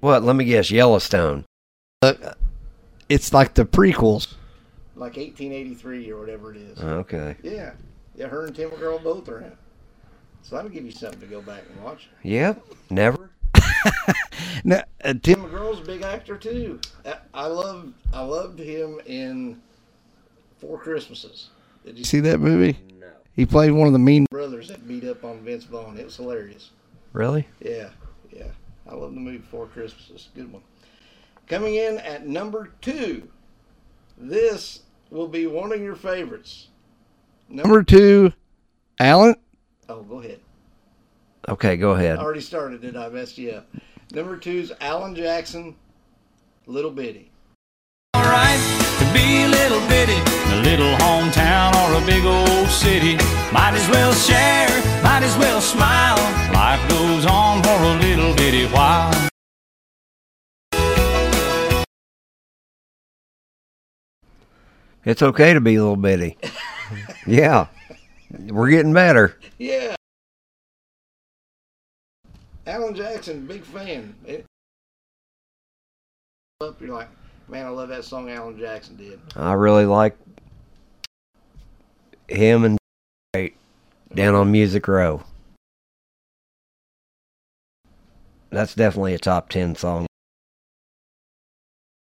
What? 0.00 0.22
Let 0.22 0.36
me 0.36 0.44
guess. 0.44 0.70
Yellowstone. 0.70 1.44
It's 3.08 3.32
like 3.32 3.54
the 3.54 3.64
prequels. 3.64 4.34
Like 4.94 5.16
1883 5.16 6.10
or 6.10 6.20
whatever 6.20 6.52
it 6.54 6.58
is. 6.58 6.78
Okay. 6.78 7.36
Yeah. 7.42 7.72
Yeah, 8.14 8.28
her 8.28 8.46
and 8.46 8.54
Tim 8.54 8.70
McGraw 8.70 9.02
both 9.02 9.28
are 9.28 9.38
in 9.38 9.44
it. 9.44 9.56
So 10.42 10.56
that'll 10.56 10.70
give 10.70 10.84
you 10.84 10.92
something 10.92 11.20
to 11.20 11.26
go 11.26 11.40
back 11.40 11.62
and 11.72 11.82
watch. 11.84 12.08
Yep. 12.22 12.62
Never. 12.90 13.30
Now, 14.64 14.82
uh, 15.04 15.14
Tim 15.20 15.40
McGraw's 15.40 15.80
a 15.80 15.84
big 15.84 16.02
actor 16.02 16.36
too. 16.36 16.80
I, 17.04 17.16
I 17.34 17.46
love 17.46 17.92
I 18.12 18.22
loved 18.22 18.58
him 18.58 19.00
in 19.06 19.60
Four 20.58 20.78
Christmases. 20.78 21.50
Did 21.84 21.98
you 21.98 22.04
see 22.04 22.20
that 22.20 22.38
movie? 22.38 22.78
No. 23.00 23.08
He 23.34 23.44
played 23.44 23.72
one 23.72 23.88
of 23.88 23.92
the 23.92 23.98
mean 23.98 24.26
brothers 24.30 24.68
that 24.68 24.86
beat 24.86 25.04
up 25.04 25.24
on 25.24 25.40
Vince 25.40 25.64
Vaughn. 25.64 25.98
It 25.98 26.04
was 26.04 26.16
hilarious. 26.16 26.70
Really? 27.12 27.46
Yeah, 27.60 27.90
yeah. 28.30 28.48
I 28.88 28.94
love 28.94 29.14
the 29.14 29.20
movie 29.20 29.38
Four 29.38 29.66
Christmases. 29.66 30.28
Good 30.34 30.52
one. 30.52 30.62
Coming 31.48 31.74
in 31.74 31.98
at 31.98 32.26
number 32.26 32.70
two. 32.80 33.28
This 34.16 34.80
will 35.10 35.28
be 35.28 35.46
one 35.46 35.72
of 35.72 35.80
your 35.80 35.96
favorites. 35.96 36.68
Number 37.48 37.82
two, 37.82 38.32
Alan. 38.98 39.34
Oh, 39.88 40.02
go 40.02 40.20
ahead. 40.20 40.40
Okay, 41.48 41.76
go 41.76 41.90
ahead. 41.92 42.18
I 42.18 42.22
already 42.22 42.40
started 42.40 42.84
it. 42.84 42.96
I 42.96 43.08
messed 43.08 43.36
you 43.36 43.50
up. 43.52 43.68
Number 44.12 44.36
two's 44.36 44.72
Alan 44.80 45.14
Jackson, 45.14 45.74
Little 46.66 46.90
Bitty. 46.90 47.30
alright 48.16 48.60
to 48.98 49.12
be 49.12 49.42
a 49.42 49.48
little 49.48 49.80
bitty, 49.88 50.16
a 50.52 50.62
little 50.62 50.94
hometown 50.96 51.74
or 51.74 52.02
a 52.02 52.06
big 52.06 52.24
old 52.24 52.68
city. 52.68 53.16
Might 53.52 53.74
as 53.74 53.88
well 53.90 54.12
share, 54.12 54.68
might 55.12 55.24
as 55.24 55.36
well 55.36 55.60
smile. 55.60 56.16
Life 56.54 56.88
goes 56.88 57.26
on 57.26 57.62
for 57.62 57.68
a 57.68 57.94
little 58.00 58.34
bitty 58.34 58.64
while. 58.68 59.12
It's 65.04 65.20
okay 65.20 65.52
to 65.52 65.60
be 65.60 65.74
a 65.74 65.82
little 65.82 65.96
bitty. 65.96 66.38
yeah. 67.26 67.66
We're 68.30 68.70
getting 68.70 68.94
better. 68.94 69.38
Yeah. 69.58 69.94
Alan 72.66 72.94
Jackson, 72.94 73.46
big 73.46 73.64
fan. 73.64 74.14
It, 74.24 74.46
up, 76.62 76.80
you're 76.80 76.94
like, 76.94 77.10
man, 77.48 77.66
I 77.66 77.68
love 77.68 77.90
that 77.90 78.06
song 78.06 78.30
Alan 78.30 78.58
Jackson 78.58 78.96
did. 78.96 79.20
I 79.36 79.52
really 79.52 79.84
like 79.84 80.16
him 82.28 82.64
and 82.64 82.78
down 84.14 84.34
on 84.34 84.50
Music 84.52 84.86
Row. 84.88 85.22
That's 88.50 88.74
definitely 88.74 89.14
a 89.14 89.18
top 89.18 89.48
10 89.48 89.76
song. 89.76 90.06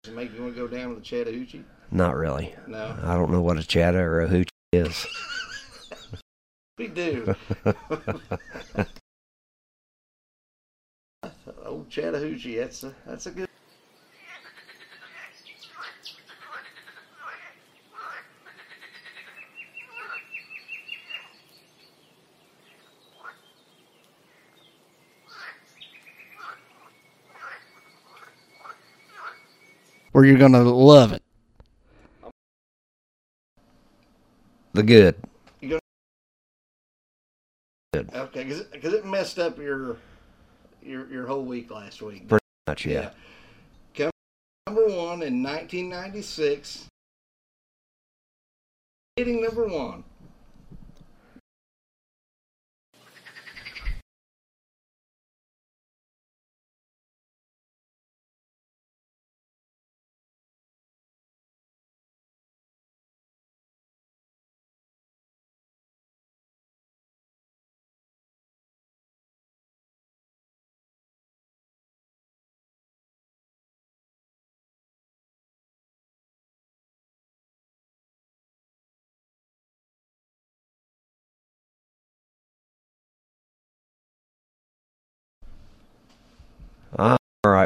Does 0.03 0.11
it 0.11 0.15
make 0.15 0.33
you 0.33 0.41
want 0.41 0.55
to 0.55 0.61
go 0.61 0.67
down 0.67 0.89
to 0.89 0.95
the 0.95 1.01
Chattahoochee? 1.01 1.63
Not 1.91 2.15
really. 2.15 2.53
No, 2.67 2.95
I 3.03 3.15
don't 3.15 3.31
know 3.31 3.41
what 3.41 3.57
a 3.57 3.63
chatter 3.63 4.15
or 4.15 4.21
a 4.21 4.27
hooch 4.27 4.49
is. 4.73 5.07
we 6.77 6.87
do. 6.89 7.33
Old 11.65 11.89
Chattahoochee, 11.89 12.57
that's 12.57 12.83
a, 12.83 12.93
that's 13.05 13.25
a 13.27 13.31
good. 13.31 13.47
Where 30.15 30.23
you're 30.23 30.37
gonna 30.37 30.63
love 30.63 31.11
it. 31.11 31.21
The 34.71 34.81
good. 34.81 35.17
Okay, 37.93 38.43
because 38.45 38.61
it, 38.61 38.81
'cause 38.81 38.93
it 38.93 39.05
messed 39.05 39.39
up 39.39 39.57
your 39.57 39.97
your 40.81 41.11
your 41.11 41.27
whole 41.27 41.43
week 41.43 41.69
last 41.69 42.01
week. 42.01 42.29
Pretty 42.29 42.45
much, 42.65 42.85
yeah. 42.85 43.11
Come 43.93 44.09
number 44.67 44.85
one 44.85 45.21
in 45.21 45.43
1996. 45.43 46.87
Hitting 49.17 49.41
number 49.41 49.67
one. 49.67 50.05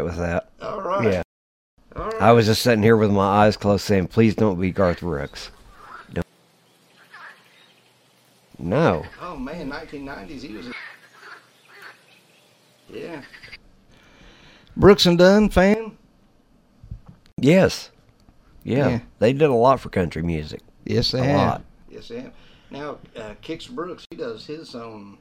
All 0.09 0.17
right 0.17 0.17
with 0.17 0.17
that. 0.17 0.49
All 0.61 0.81
right. 0.81 1.13
Yeah. 1.13 1.21
All 1.95 2.05
right. 2.05 2.21
I 2.21 2.31
was 2.31 2.45
just 2.45 2.61
sitting 2.61 2.83
here 2.83 2.97
with 2.97 3.11
my 3.11 3.45
eyes 3.45 3.57
closed 3.57 3.83
saying, 3.83 4.07
please 4.07 4.35
don't 4.35 4.59
be 4.59 4.71
Garth 4.71 5.01
Brooks. 5.01 5.51
Don't. 6.13 6.25
No. 8.57 9.05
Oh 9.21 9.35
man, 9.35 9.69
1990s. 9.69 10.41
He 10.41 10.53
was. 10.53 10.67
A... 10.67 10.73
Yeah. 12.89 13.21
Brooks 14.75 15.05
and 15.05 15.17
Dunn 15.17 15.49
fan. 15.49 15.97
Yes. 17.37 17.91
Yeah. 18.63 18.89
Yeah. 18.89 18.99
They 19.19 19.33
did 19.33 19.49
a 19.49 19.53
lot 19.53 19.79
for 19.79 19.89
country 19.89 20.21
music. 20.21 20.61
Yes, 20.85 21.11
they 21.11 21.19
A 21.19 21.23
have. 21.23 21.37
lot. 21.37 21.63
Yes, 21.89 22.07
they 22.07 22.21
have. 22.21 22.33
Now, 22.71 22.97
uh, 23.15 23.33
Kix 23.41 23.69
Brooks, 23.69 24.05
he 24.09 24.17
does 24.17 24.45
his 24.45 24.75
own 24.75 25.17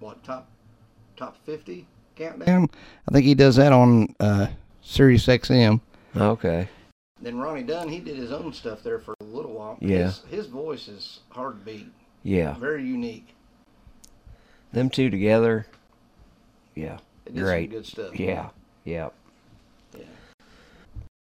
what 0.00 0.22
top 0.22 0.48
top 1.16 1.36
50 1.44 1.86
countdown. 2.18 2.68
I 3.08 3.12
think 3.12 3.24
he 3.24 3.34
does 3.34 3.56
that 3.56 3.72
on 3.72 4.14
uh, 4.20 4.48
Sirius 4.82 5.26
XM. 5.26 5.80
Okay. 6.16 6.68
Then 7.20 7.38
Ronnie 7.38 7.62
Dunn, 7.62 7.88
he 7.88 8.00
did 8.00 8.16
his 8.16 8.32
own 8.32 8.52
stuff 8.52 8.82
there 8.82 8.98
for 8.98 9.14
a 9.20 9.24
little 9.24 9.52
while. 9.52 9.78
Yeah. 9.80 10.04
His, 10.04 10.22
his 10.30 10.46
voice 10.46 10.88
is 10.88 11.20
hard 11.30 11.58
to 11.60 11.64
beat. 11.64 11.92
Yeah. 12.22 12.54
Very 12.54 12.84
unique. 12.84 13.34
Them 14.72 14.90
two 14.90 15.10
together. 15.10 15.66
Yeah. 16.74 16.98
Great. 17.34 17.70
some 17.70 17.78
good 17.78 17.86
stuff. 17.86 18.20
Yeah. 18.20 18.50
Yeah. 18.84 19.08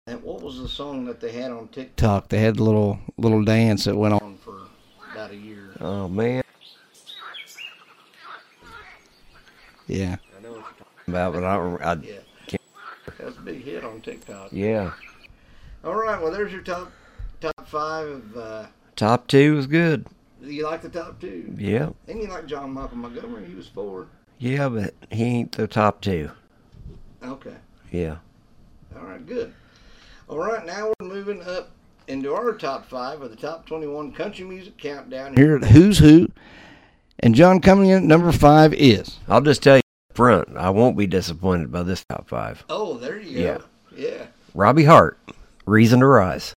And 0.08 0.22
what 0.22 0.40
was 0.40 0.58
the 0.58 0.68
song 0.68 1.04
that 1.04 1.20
they 1.20 1.32
had 1.32 1.50
on 1.50 1.68
TikTok? 1.68 2.28
They 2.28 2.38
had 2.38 2.58
a 2.58 2.64
little 2.64 2.98
little 3.18 3.44
dance 3.44 3.84
that 3.84 3.94
went 3.94 4.14
on 4.14 4.38
for 4.38 4.60
about 5.12 5.32
a 5.32 5.36
year. 5.36 5.68
Oh 5.80 6.08
man. 6.08 6.42
Yeah. 9.86 10.16
I 10.36 10.42
know 10.42 10.52
what 10.52 10.60
you're 10.60 10.62
talking 10.62 10.97
About 11.08 11.32
but 11.34 11.44
I 11.44 11.56
don't 11.56 11.82
I, 11.82 11.92
Yeah. 12.02 12.18
That 13.18 13.26
was 13.26 13.36
a 13.36 13.40
big 13.40 13.62
hit 13.64 13.84
on 13.84 14.00
TikTok. 14.00 14.48
yeah. 14.52 14.92
All 15.84 15.94
right, 15.94 16.20
well, 16.20 16.30
there's 16.32 16.52
your 16.52 16.60
top 16.62 16.90
top 17.40 17.66
five. 17.68 18.06
Of, 18.08 18.36
uh, 18.36 18.66
Top 18.96 19.26
two 19.28 19.54
was 19.54 19.66
good. 19.66 20.06
you 20.42 20.64
like 20.64 20.82
the 20.82 20.88
top 20.88 21.20
two, 21.20 21.54
Yeah. 21.56 21.90
and 22.08 22.20
you 22.20 22.26
like 22.28 22.46
John 22.46 22.72
Michael 22.72 22.96
Montgomery. 22.98 23.46
He 23.46 23.54
was 23.54 23.66
four. 23.68 24.06
Yeah, 24.38 24.68
but 24.68 24.94
he 25.10 25.24
ain't 25.24 25.52
the 25.52 25.66
top 25.66 26.00
two. 26.00 26.30
Okay. 27.22 27.54
Yeah. 27.90 28.16
All 28.96 29.04
right, 29.06 29.24
good. 29.24 29.52
All 30.28 30.38
right, 30.38 30.64
now 30.66 30.92
we're 31.00 31.06
moving 31.08 31.42
up 31.42 31.70
into 32.08 32.34
our 32.34 32.52
top 32.52 32.86
five 32.88 33.22
of 33.22 33.30
the 33.30 33.36
top 33.36 33.66
21 33.66 34.12
country 34.12 34.44
music 34.44 34.76
countdown 34.78 35.36
here 35.36 35.56
at 35.56 35.64
Who's 35.64 35.98
Hoo. 35.98 36.28
And 37.20 37.34
John 37.34 37.60
coming 37.60 37.90
in 37.90 37.96
at 37.98 38.02
number 38.04 38.30
five 38.32 38.72
is. 38.74 39.18
I'll 39.28 39.40
just 39.40 39.62
tell 39.62 39.76
you 39.76 39.82
front, 40.18 40.56
I 40.56 40.70
won't 40.70 40.96
be 40.96 41.06
disappointed 41.06 41.70
by 41.70 41.84
this 41.84 42.04
top 42.10 42.28
five. 42.28 42.64
Oh, 42.68 42.98
there 42.98 43.20
you 43.20 43.38
Yeah. 43.38 43.58
go. 43.58 43.64
Yeah. 43.96 44.26
Robbie 44.52 44.82
Hart, 44.82 45.16
Reason 45.64 46.00
to 46.00 46.06
Rise. 46.06 46.54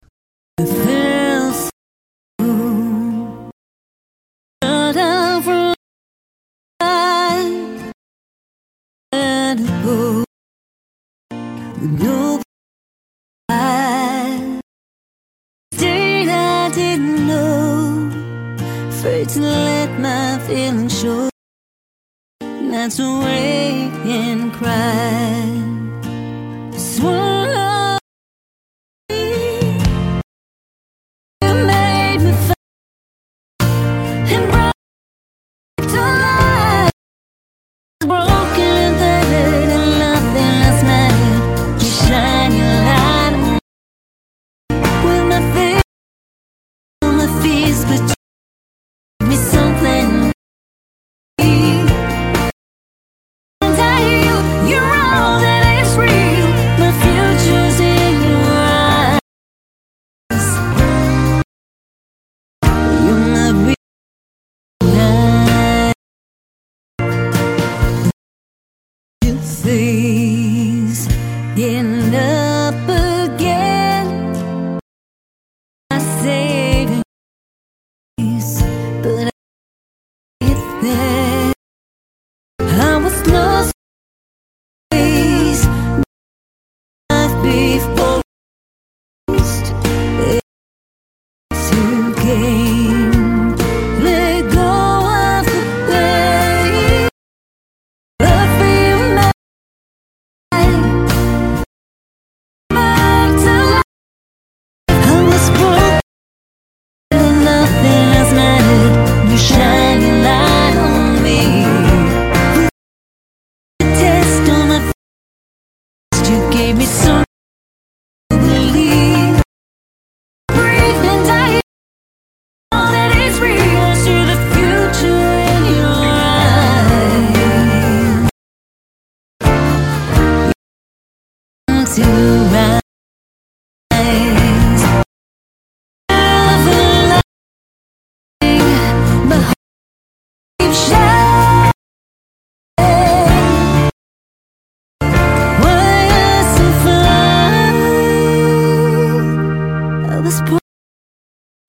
Feels 0.58 1.68
so 2.40 3.50
shut 4.64 4.96
out 4.96 5.44
from 5.44 5.74
life 6.80 7.92
and 9.12 9.58
go 9.84 10.24
with 11.82 12.00
no 12.00 12.42
pride. 13.46 14.60
State 15.74 16.28
I 16.30 16.70
didn't 16.74 17.26
know, 17.26 18.10
afraid 18.88 19.28
to 19.30 19.40
let 19.40 20.00
my 20.00 20.38
feelings 20.46 20.98
show. 20.98 21.29
To 22.70 23.20
wait 23.20 23.90
and 24.04 24.52
cry. 24.52 25.42
Swallow 26.76 27.29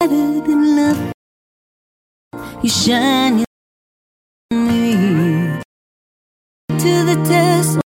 than 0.08 0.76
love. 0.76 1.12
You 2.64 2.70
shine 2.70 3.40
your 3.40 4.60
me 4.60 5.60
to 6.70 6.92
the 7.10 7.16
test. 7.28 7.80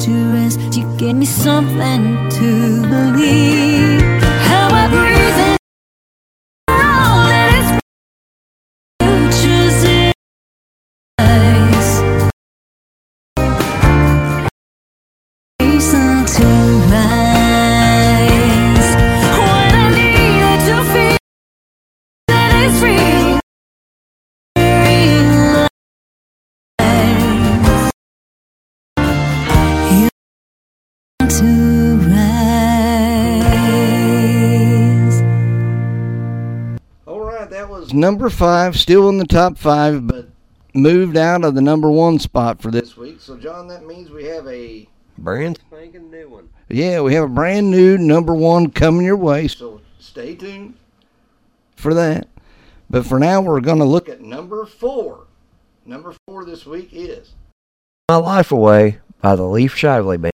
To 0.00 0.10
rest, 0.32 0.76
you 0.76 0.84
gave 0.96 1.16
me 1.16 1.26
something 1.26 2.28
to 2.30 2.82
believe. 2.88 4.17
Number 37.98 38.30
five, 38.30 38.78
still 38.78 39.08
in 39.08 39.18
the 39.18 39.26
top 39.26 39.58
five, 39.58 40.06
but 40.06 40.28
moved 40.74 41.16
out 41.16 41.44
of 41.44 41.54
the 41.54 41.62
number 41.62 41.90
one 41.90 42.18
spot 42.18 42.60
for 42.62 42.70
this 42.70 42.96
week. 42.96 43.20
So, 43.20 43.36
John, 43.36 43.68
that 43.68 43.86
means 43.86 44.10
we 44.10 44.24
have 44.24 44.46
a 44.46 44.88
Brand 45.18 45.58
spanking 45.66 46.10
new 46.10 46.28
one. 46.28 46.48
yeah, 46.68 47.00
we 47.00 47.14
have 47.14 47.24
a 47.24 47.28
brand 47.28 47.70
new 47.70 47.98
number 47.98 48.34
one 48.34 48.70
coming 48.70 49.04
your 49.04 49.16
way. 49.16 49.48
So 49.48 49.80
stay 49.98 50.36
tuned 50.36 50.74
for 51.74 51.92
that. 51.94 52.28
But 52.88 53.04
for 53.04 53.18
now, 53.18 53.40
we're 53.40 53.60
going 53.60 53.78
to 53.80 53.84
look 53.84 54.08
at 54.08 54.20
number 54.20 54.64
four. 54.64 55.26
Number 55.84 56.14
four 56.26 56.44
this 56.44 56.64
week 56.66 56.90
is 56.92 57.32
My 58.08 58.16
Life 58.16 58.52
Away 58.52 59.00
by 59.20 59.34
the 59.34 59.42
Leaf 59.46 59.74
Shively 59.74 60.20
Band. 60.20 60.32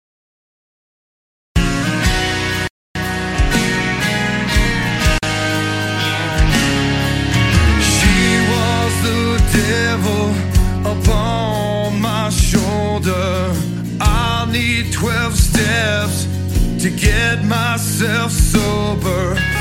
Get 16.96 17.42
myself 17.44 18.30
sober. 18.30 19.53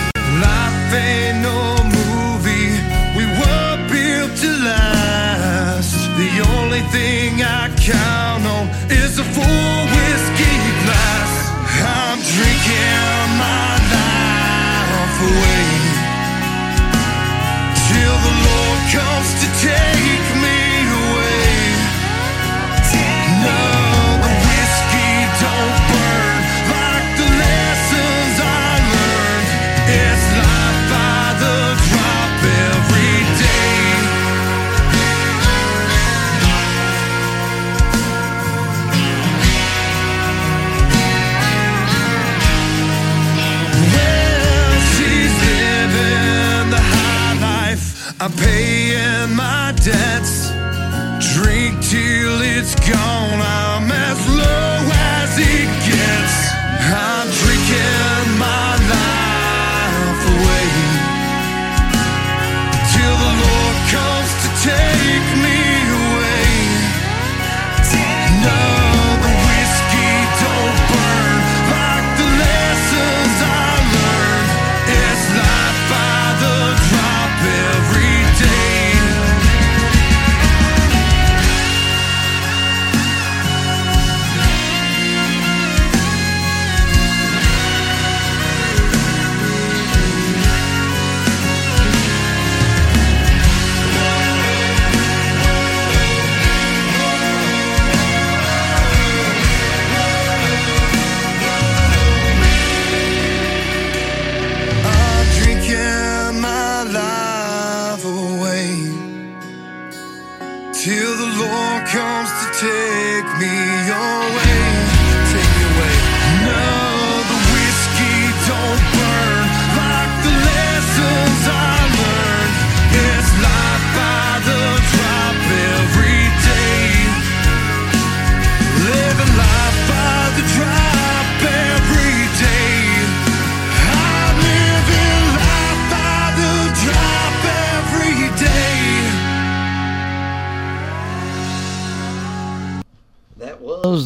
Life. 48.24 48.40
I'm 48.40 48.73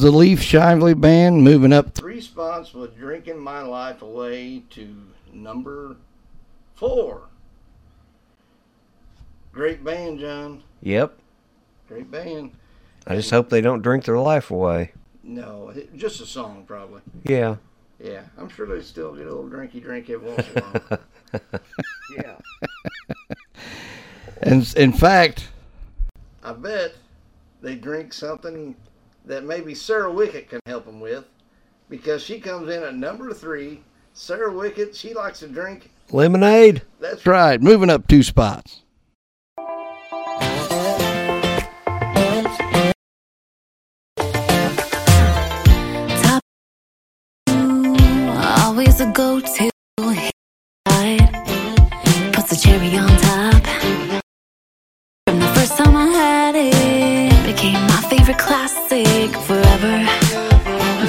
the 0.08 0.16
Leaf 0.16 0.40
Shively 0.40 0.98
Band 0.98 1.44
moving 1.44 1.74
up 1.74 1.94
three 1.94 2.22
spots 2.22 2.74
with 2.74 2.98
Drinking 2.98 3.40
My 3.40 3.62
Life 3.62 4.02
Away 4.02 4.64
to 4.70 4.96
number 5.34 5.98
four. 6.76 7.24
Great 9.52 9.84
band, 9.84 10.22
John. 10.22 10.64
Yep. 10.82 11.20
Great 11.90 12.10
band. 12.10 12.54
I 13.06 13.16
just 13.18 13.32
hope 13.32 13.50
they 13.50 13.60
don't 13.60 13.82
drink 13.82 14.06
their 14.06 14.18
life 14.18 14.50
away. 14.50 14.94
No, 15.24 15.74
just 15.98 16.22
a 16.22 16.26
song, 16.26 16.64
probably. 16.66 17.02
Yeah. 17.26 17.58
Yeah, 18.00 18.22
I'm 18.38 18.48
sure 18.48 18.66
they 18.66 18.82
still 18.84 19.14
get 19.14 19.28
a 19.28 19.36
little 19.36 19.50
drinky 19.50 19.82
drink 19.82 20.10
every 20.10 20.32
once 20.32 20.48
in 20.56 20.58
a 20.58 20.62
while. 20.62 21.00
Yeah. 22.18 22.38
and 24.42 24.74
in 24.78 24.94
fact, 24.94 25.50
I 26.42 26.54
bet 26.54 26.94
they 27.62 27.76
drink 27.76 28.14
something 28.14 28.74
that 29.28 29.44
maybe 29.44 29.76
Sarah 29.76 30.10
Wickett 30.12 30.50
can 30.50 30.60
help 30.66 30.88
him 30.88 31.00
with, 31.00 31.26
because 31.90 32.24
she 32.24 32.40
comes 32.40 32.70
in 32.70 32.82
at 32.82 32.96
number 32.96 33.34
three. 33.34 33.82
Sarah 34.14 34.52
Wickett, 34.52 34.96
she 34.96 35.14
likes 35.14 35.40
to 35.40 35.48
drink. 35.48 35.92
Lemonade. 36.12 36.82
That's 37.00 37.26
right, 37.26 37.62
moving 37.62 37.90
up 37.90 38.08
two 38.08 38.24
spots. 38.24 38.84
Top 46.24 46.42
always 48.66 49.02
a 49.02 49.12
go-to. 49.14 49.70
Puts 52.34 52.50
the 52.50 52.56
cherry 52.62 52.98
on 52.98 53.10
top. 53.20 53.64
From 55.28 55.40
the 55.40 55.48
first 55.54 55.78
time 55.78 55.96
I 55.96 56.06
had 56.06 56.56
it, 56.56 56.74
became 56.74 56.84
my 56.84 56.97
favorite 58.28 58.46
classic 58.46 59.32
forever. 59.48 60.04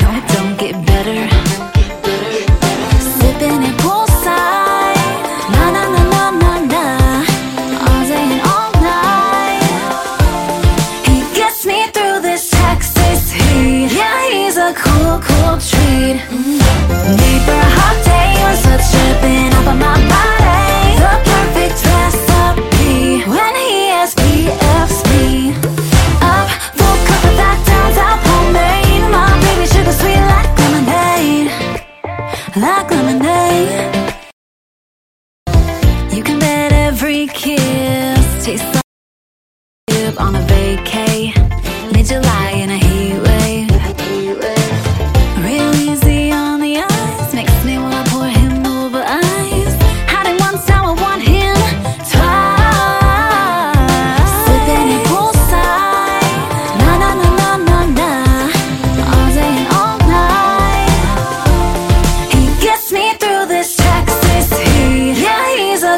No, 0.00 0.08
it 0.18 0.26
don't 0.34 0.56
get 0.56 0.74
better. 0.86 1.20
Sipping 3.18 3.62
it 3.68 3.76
poolside, 3.82 5.10
na 5.50 5.64
na 5.74 5.84
na 5.94 6.02
na 6.14 6.30
na 6.30 6.52
na, 6.72 6.84
all 7.86 8.02
day 8.06 8.26
and 8.34 8.42
all 8.52 8.70
night. 8.80 9.62
He 11.08 11.16
gets 11.34 11.66
me 11.66 11.88
through 11.94 12.20
this 12.20 12.50
Texas 12.50 13.32
heat. 13.32 13.90
Yeah, 13.92 14.30
he's 14.30 14.56
a 14.56 14.72
cool, 14.74 15.18
cool 15.18 15.58
treat. 15.58 16.22
Made 16.30 16.67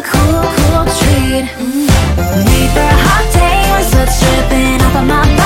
a 0.00 0.02
cool, 0.02 0.42
cool 0.56 0.84
treat. 0.98 1.44
Need 2.48 2.70
for 2.74 2.80
a 2.80 2.96
hot 3.06 3.26
day 3.32 3.60
with 3.74 3.88
such 3.92 4.12
dripping 4.20 4.82
off 4.82 4.96
of 4.96 5.06
my. 5.06 5.39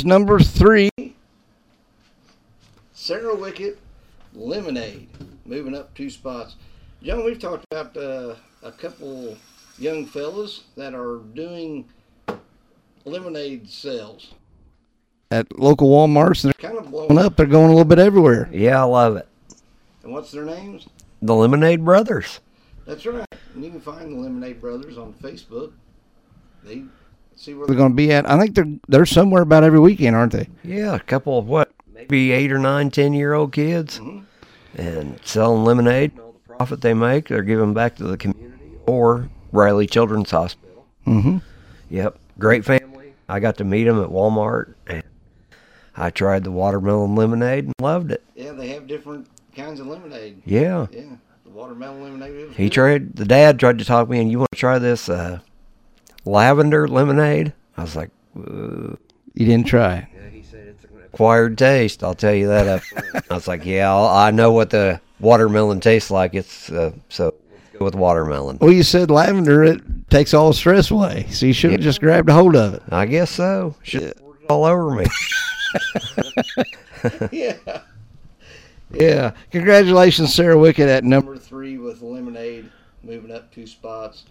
That 0.00 0.06
number 0.06 0.40
three. 0.40 0.88
Sarah 2.94 3.34
Wickett, 3.34 3.76
Lemonade, 4.34 5.08
moving 5.44 5.74
up 5.74 5.94
two 5.94 6.08
spots. 6.08 6.56
John, 7.02 7.22
we've 7.22 7.38
talked 7.38 7.66
about 7.70 7.94
uh, 7.98 8.36
a 8.62 8.72
couple 8.72 9.36
young 9.78 10.06
fellas 10.06 10.62
that 10.76 10.94
are 10.94 11.18
doing 11.34 11.86
lemonade 13.04 13.68
sales 13.68 14.32
at 15.30 15.58
local 15.58 15.90
Walmarts. 15.90 16.42
They're 16.44 16.54
kind 16.54 16.78
of 16.78 16.90
blowing 16.90 17.18
up. 17.18 17.36
They're 17.36 17.44
going 17.44 17.66
a 17.66 17.72
little 17.74 17.84
bit 17.84 17.98
everywhere. 17.98 18.48
Yeah, 18.50 18.80
I 18.80 18.84
love 18.84 19.16
it. 19.16 19.28
And 20.02 20.12
what's 20.12 20.30
their 20.30 20.46
names? 20.46 20.88
The 21.20 21.34
Lemonade 21.34 21.84
Brothers. 21.84 22.40
That's 22.86 23.04
right. 23.04 23.26
And 23.54 23.62
you 23.62 23.70
can 23.70 23.80
find 23.80 24.12
the 24.12 24.16
Lemonade 24.16 24.62
Brothers 24.62 24.96
on 24.96 25.12
Facebook. 25.12 25.72
They 26.64 26.84
see 27.40 27.54
where 27.54 27.66
they're 27.66 27.76
going 27.76 27.92
to 27.92 27.96
be 27.96 28.12
at. 28.12 28.28
I 28.28 28.38
think 28.38 28.54
they're 28.54 28.72
they're 28.88 29.06
somewhere 29.06 29.42
about 29.42 29.64
every 29.64 29.80
weekend, 29.80 30.14
aren't 30.16 30.32
they? 30.32 30.48
Yeah, 30.62 30.94
a 30.94 31.00
couple 31.00 31.38
of 31.38 31.46
what, 31.46 31.72
maybe 31.92 32.32
eight 32.32 32.52
or 32.52 32.58
nine, 32.58 32.90
ten 32.90 33.12
year 33.12 33.32
old 33.34 33.52
kids, 33.52 34.00
and 34.76 35.18
selling 35.24 35.64
lemonade. 35.64 36.12
And 36.12 36.20
all 36.20 36.32
the 36.46 36.54
profit 36.54 36.80
they 36.80 36.94
make, 36.94 37.28
they're 37.28 37.42
giving 37.42 37.74
back 37.74 37.96
to 37.96 38.04
the 38.04 38.16
community 38.16 38.72
or 38.86 39.28
Riley 39.52 39.86
Children's 39.86 40.30
Hospital. 40.30 40.86
Mm-hmm. 41.06 41.38
Yep, 41.90 42.18
great 42.38 42.64
family. 42.64 43.14
I 43.28 43.40
got 43.40 43.56
to 43.58 43.64
meet 43.64 43.84
them 43.84 44.02
at 44.02 44.08
Walmart, 44.10 44.74
and 44.86 45.02
I 45.96 46.10
tried 46.10 46.44
the 46.44 46.50
watermelon 46.50 47.14
lemonade 47.14 47.64
and 47.64 47.74
loved 47.80 48.10
it. 48.12 48.22
Yeah, 48.34 48.52
they 48.52 48.68
have 48.68 48.86
different 48.86 49.26
kinds 49.54 49.80
of 49.80 49.86
lemonade. 49.86 50.42
Yeah, 50.44 50.86
Yeah, 50.92 51.02
the 51.44 51.50
watermelon 51.50 52.02
lemonade. 52.20 52.52
he 52.56 52.64
good. 52.64 52.72
tried. 52.72 53.16
The 53.16 53.24
dad 53.24 53.58
tried 53.60 53.78
to 53.78 53.84
talk 53.84 54.08
me, 54.08 54.20
and 54.20 54.30
you 54.30 54.38
want 54.38 54.50
to 54.52 54.58
try 54.58 54.78
this 54.78 55.08
uh, 55.08 55.40
lavender 56.24 56.88
lemonade? 56.88 57.52
I 57.76 57.82
was 57.82 57.96
like, 57.96 58.10
You 58.34 58.98
didn't 59.34 59.66
try. 59.66 60.08
Yeah, 60.14 60.28
he 60.30 60.42
said 60.42 60.68
it's 60.68 60.84
an 60.84 60.90
acquired 61.04 61.58
taste. 61.58 62.02
I'll 62.02 62.14
tell 62.14 62.34
you 62.34 62.48
that. 62.48 62.66
Up. 62.68 62.82
I 63.30 63.34
was 63.34 63.48
like, 63.48 63.64
yeah, 63.64 63.90
I'll, 63.90 64.06
I 64.06 64.30
know 64.30 64.52
what 64.52 64.70
the 64.70 65.00
watermelon 65.18 65.80
tastes 65.80 66.10
like. 66.10 66.34
It's 66.34 66.70
uh, 66.70 66.92
so 67.08 67.34
let's 67.50 67.80
with 67.80 67.94
watermelon. 67.94 68.58
Well, 68.60 68.72
you 68.72 68.82
said 68.82 69.10
lavender. 69.10 69.64
It 69.64 69.80
takes 70.10 70.34
all 70.34 70.48
the 70.48 70.54
stress 70.54 70.90
away. 70.90 71.26
So 71.30 71.46
you 71.46 71.52
should 71.52 71.72
have 71.72 71.80
just 71.80 72.00
grabbed 72.00 72.28
a 72.28 72.32
hold 72.32 72.56
of 72.56 72.74
it. 72.74 72.82
I 72.90 73.06
guess 73.06 73.30
so. 73.30 73.76
Should 73.82 74.02
have 74.02 74.16
poured 74.16 74.42
it 74.42 74.50
all 74.50 74.64
over 74.64 74.90
me. 74.90 75.06
yeah. 77.32 77.80
Yeah. 78.92 79.32
Congratulations, 79.50 80.34
Sarah 80.34 80.56
Wickett 80.56 80.88
at 80.88 81.04
number 81.04 81.38
three 81.38 81.78
with 81.78 82.02
Lemonade, 82.02 82.70
moving 83.02 83.30
up 83.30 83.52
two 83.52 83.66
spots. 83.66 84.24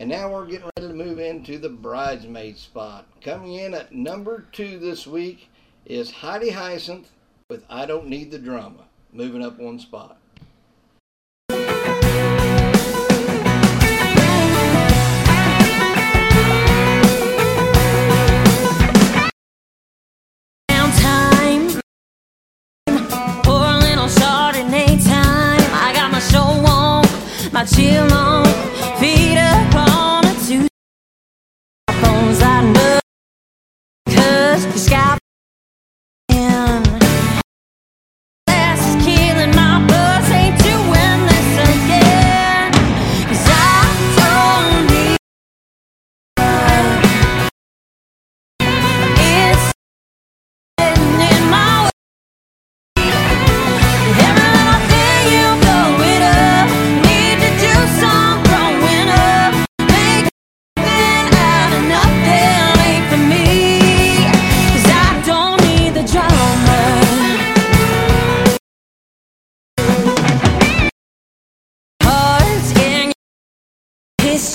And 0.00 0.08
now 0.10 0.32
we're 0.32 0.46
getting 0.46 0.70
ready 0.76 0.86
to 0.86 0.94
move 0.94 1.18
into 1.18 1.58
the 1.58 1.68
bridesmaid 1.68 2.56
spot. 2.56 3.04
Coming 3.20 3.54
in 3.54 3.74
at 3.74 3.92
number 3.92 4.46
two 4.52 4.78
this 4.78 5.08
week 5.08 5.50
is 5.86 6.12
Heidi 6.12 6.50
Hyacinth 6.50 7.10
with 7.50 7.64
I 7.68 7.84
Don't 7.84 8.06
Need 8.06 8.30
the 8.30 8.38
Drama, 8.38 8.84
moving 9.12 9.42
up 9.42 9.58
one 9.58 9.80
spot. 9.80 10.18
My 27.50 27.64
chill 27.64 28.12
on. 28.12 28.37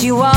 You 0.03 0.19
off. 0.19 0.32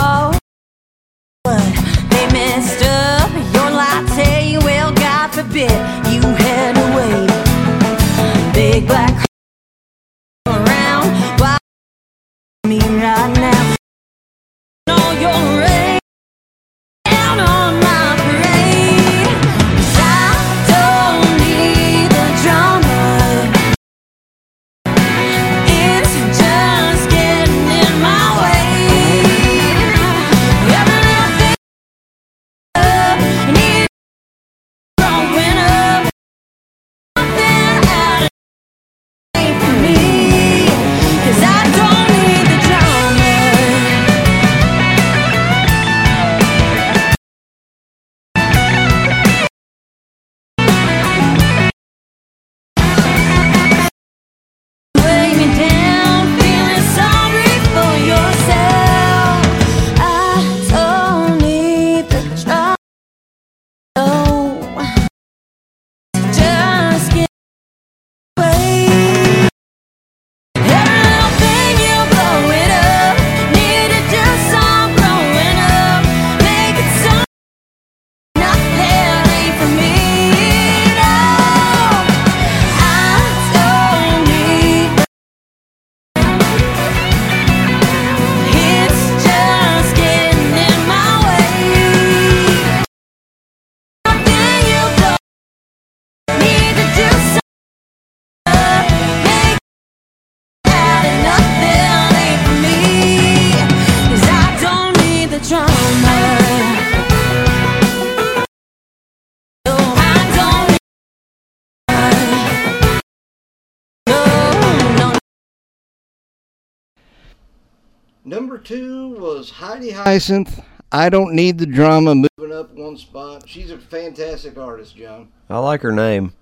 Number 118.27 118.59
two 118.59 119.11
was 119.11 119.51
Heidi 119.51 119.93
Hyacinth. 119.93 120.61
I 120.91 121.09
don't 121.09 121.33
need 121.33 121.59
the 121.59 121.66
drama. 121.66 122.12
Moving 122.16 122.53
up 122.57 122.74
one 122.74 122.97
spot. 122.97 123.49
She's 123.49 123.70
a 123.70 123.79
fantastic 123.79 124.59
artist, 124.59 124.97
John. 124.97 125.29
I 125.49 125.59
like 125.59 125.81
her 125.83 125.93
name. 125.93 126.33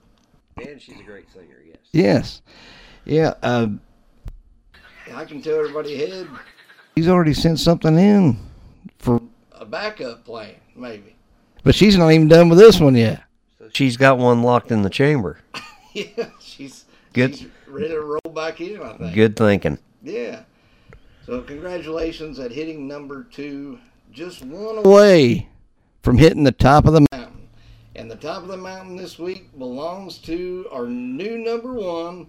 And 0.57 0.80
she's 0.80 0.99
a 0.99 1.03
great 1.03 1.30
singer, 1.30 1.61
yes. 1.62 1.76
Yes. 1.93 2.43
Yeah. 3.05 3.35
Uh, 3.43 3.66
I 5.12 5.26
can 5.26 5.43
tell 5.43 5.59
everybody 5.59 6.03
ahead. 6.03 6.26
He's 6.95 7.07
already 7.07 7.35
sent 7.35 7.61
something 7.61 7.99
in 7.99 8.39
for 8.99 9.20
a 9.53 9.66
backup 9.66 10.24
plan, 10.24 10.55
maybe. 10.74 11.14
But 11.64 11.74
she's 11.74 11.99
not 11.99 12.12
even 12.12 12.28
done 12.28 12.49
with 12.49 12.59
this 12.59 12.80
one 12.80 12.95
yet. 12.95 13.22
She's 13.74 13.99
got 13.99 14.16
one 14.16 14.43
locked 14.43 14.70
in 14.70 14.80
the 14.82 14.91
chamber. 14.91 15.39
Yeah, 15.93 16.30
she's 16.41 16.87
Good. 17.12 17.37
She's 17.37 17.49
ready 17.68 17.91
to 17.91 18.01
roll 18.01 18.35
back 18.35 18.61
in. 18.61 18.82
I 18.82 18.97
think. 18.97 19.14
Good 19.14 19.37
thinking. 19.37 19.78
Yeah. 20.03 20.41
So 21.27 21.41
congratulations 21.41 22.39
at 22.39 22.53
hitting 22.53 22.87
number 22.87 23.25
two, 23.25 23.79
just 24.12 24.45
one 24.45 24.79
away 24.85 25.49
from 26.03 26.18
hitting 26.18 26.45
the 26.45 26.53
top 26.53 26.85
of 26.87 26.93
the 26.93 27.07
mountain. 27.12 27.49
And 27.97 28.11
the 28.11 28.16
top 28.16 28.43
of 28.43 28.49
the 28.49 28.59
mountain 28.59 28.97
this 28.97 29.18
week 29.18 29.57
belongs 29.57 30.18
to 30.18 30.66
our 30.70 30.87
new 30.87 31.39
number 31.39 31.72
one. 31.72 32.27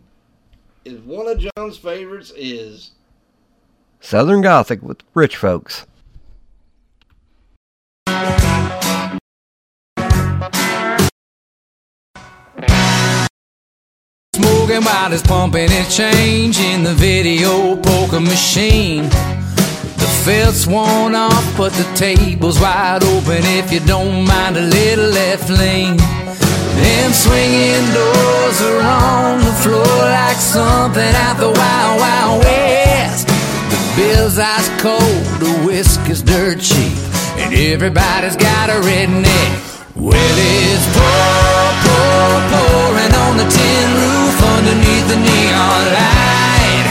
Is 0.85 1.01
one 1.01 1.27
of 1.27 1.39
John's 1.39 1.77
favorites 1.77 2.31
is 2.37 2.91
Southern 3.99 4.41
Gothic 4.41 4.81
with 4.83 5.01
rich 5.13 5.35
folks. 5.35 5.87
Smoking 14.65 14.83
while 14.83 15.13
it's 15.13 15.21
pumping 15.21 15.69
its 15.69 15.95
change 15.95 16.57
in 16.59 16.81
the 16.81 16.93
video 16.95 17.75
poker 17.75 18.19
machine. 18.19 19.03
The 19.03 20.09
felt's 20.25 20.65
worn 20.65 21.13
off, 21.13 21.45
but 21.55 21.71
the 21.73 21.83
table's 21.93 22.59
wide 22.59 23.03
open 23.03 23.45
if 23.59 23.71
you 23.71 23.79
don't 23.81 24.25
mind 24.25 24.57
a 24.57 24.61
little 24.61 25.05
left 25.05 25.51
lean. 25.51 25.97
Them 25.97 27.11
swinging 27.13 27.85
doors 27.93 28.61
are 28.63 28.81
on 28.81 29.39
the 29.45 29.53
floor 29.61 29.97
like 30.01 30.37
something 30.37 31.13
out 31.25 31.37
the 31.37 31.51
Wild 31.53 31.99
Wild 31.99 32.43
West. 32.43 33.27
The 33.27 33.93
bill's 33.95 34.39
ice 34.39 34.69
cold, 34.81 35.25
the 35.45 35.61
whiskey's 35.63 36.23
dirt 36.23 36.59
cheap, 36.59 36.97
and 37.37 37.53
everybody's 37.53 38.35
got 38.35 38.71
a 38.71 38.81
redneck. 38.81 39.75
Well, 39.95 40.37
it's 40.41 40.85
pour, 40.97 41.69
pour, 41.85 42.33
pouring 42.49 43.13
on 43.13 43.37
the 43.37 43.45
tin 43.45 43.89
roof 44.01 44.44
underneath 44.57 45.07
the 45.11 45.19
neon 45.27 45.83
light. 45.97 46.87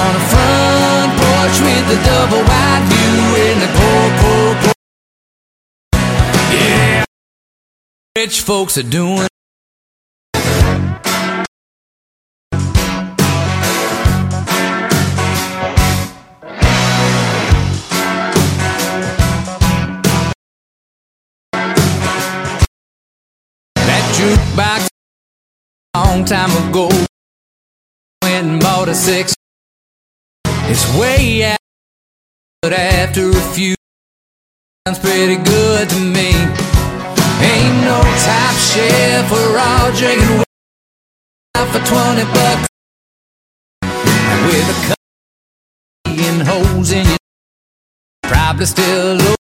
On 0.00 0.12
a 0.20 0.24
front 0.32 1.10
porch 1.20 1.56
with 1.66 1.84
the 1.92 1.98
double 2.08 2.42
wide 2.50 2.84
view 2.90 3.18
and 3.46 3.58
the 3.64 3.70
pour, 3.78 4.04
pour, 4.20 4.48
pour. 4.62 4.74
Yeah, 6.52 7.04
rich 8.16 8.40
folks 8.40 8.78
are 8.78 8.90
doing. 8.98 9.33
Time 26.26 26.50
ago 26.68 26.88
went 28.22 28.46
and 28.46 28.60
bought 28.60 28.88
a 28.88 28.94
six. 28.94 29.34
It's 30.70 30.86
way 30.98 31.44
out, 31.44 31.58
but 32.62 32.72
after 32.72 33.28
a 33.28 33.40
few, 33.52 33.74
sounds 34.86 34.98
pretty 35.00 35.36
good 35.36 35.88
to 35.90 36.00
me. 36.00 36.32
Ain't 37.44 37.76
no 37.84 38.00
top 38.24 38.54
chef 38.56 39.30
or 39.30 39.58
all 39.58 39.92
drinking 39.92 40.40
whiskey 40.40 41.64
for 41.72 41.84
twenty 41.84 42.24
bucks. 42.32 42.68
And 43.82 44.46
with 44.46 44.70
a 44.70 44.76
cup 44.88 44.98
and 46.06 46.42
holes 46.48 46.90
in 46.90 47.06
your 47.06 47.18
probably 48.22 48.64
still 48.64 49.16
low. 49.16 49.43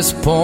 This 0.00 0.14
poor 0.14 0.39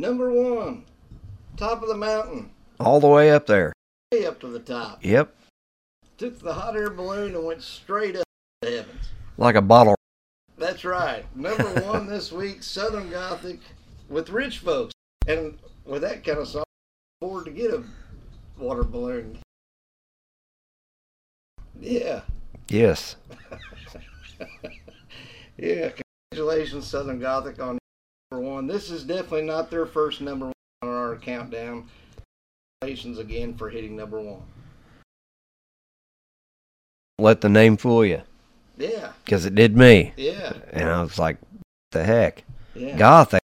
number 0.00 0.30
one, 0.32 0.84
top 1.56 1.82
of 1.82 1.88
the 1.88 1.96
mountain, 1.96 2.50
All 2.80 3.00
the 3.00 3.08
way 3.08 3.30
up 3.30 3.46
there. 3.46 3.72
way 4.12 4.26
up 4.26 4.40
to 4.40 4.48
the 4.48 4.58
top. 4.58 5.04
Yep. 5.04 5.34
Took 6.18 6.38
the 6.40 6.54
hot 6.54 6.76
air 6.76 6.90
balloon 6.90 7.34
and 7.34 7.44
went 7.46 7.62
straight 7.62 8.16
up 8.16 8.24
to 8.62 8.68
the 8.70 8.76
heavens. 8.78 9.08
Like 9.36 9.54
a 9.54 9.62
bottle. 9.62 9.94
That's 10.58 10.84
right. 10.84 11.24
Number 11.36 11.64
one 11.84 12.06
this 12.06 12.32
week, 12.32 12.62
Southern 12.62 13.10
Gothic 13.10 13.60
with 14.08 14.30
rich 14.30 14.58
folks. 14.58 14.92
And 15.26 15.58
with 15.84 16.02
that 16.02 16.24
kind 16.24 16.38
of 16.38 16.48
song, 16.48 16.64
afford 17.20 17.44
to 17.44 17.50
get 17.50 17.72
a 17.72 17.84
water 18.58 18.82
balloon. 18.84 19.38
Yeah. 21.80 22.22
Yes. 22.68 23.16
Yeah. 25.58 25.90
Congratulations, 26.32 26.86
Southern 26.86 27.20
Gothic, 27.20 27.60
on 27.60 27.78
number 28.30 28.48
one. 28.48 28.66
This 28.66 28.90
is 28.90 29.04
definitely 29.04 29.42
not 29.42 29.70
their 29.70 29.86
first 29.86 30.20
number 30.20 30.46
one 30.46 30.52
on 30.82 30.88
our 30.88 31.16
countdown. 31.16 31.88
Congratulations 32.80 33.18
again 33.18 33.54
for 33.54 33.68
hitting 33.68 33.96
number 33.96 34.20
one. 34.20 34.42
Let 37.18 37.40
the 37.40 37.48
name 37.48 37.76
fool 37.76 38.04
you. 38.04 38.22
Yeah. 38.78 39.12
Because 39.24 39.44
it 39.44 39.54
did 39.54 39.76
me. 39.76 40.12
Yeah. 40.16 40.52
And 40.72 40.88
I 40.88 41.02
was 41.02 41.18
like, 41.18 41.36
the 41.92 42.04
heck? 42.04 42.44
Yeah. 42.74 42.96
Gothic. 42.96 43.42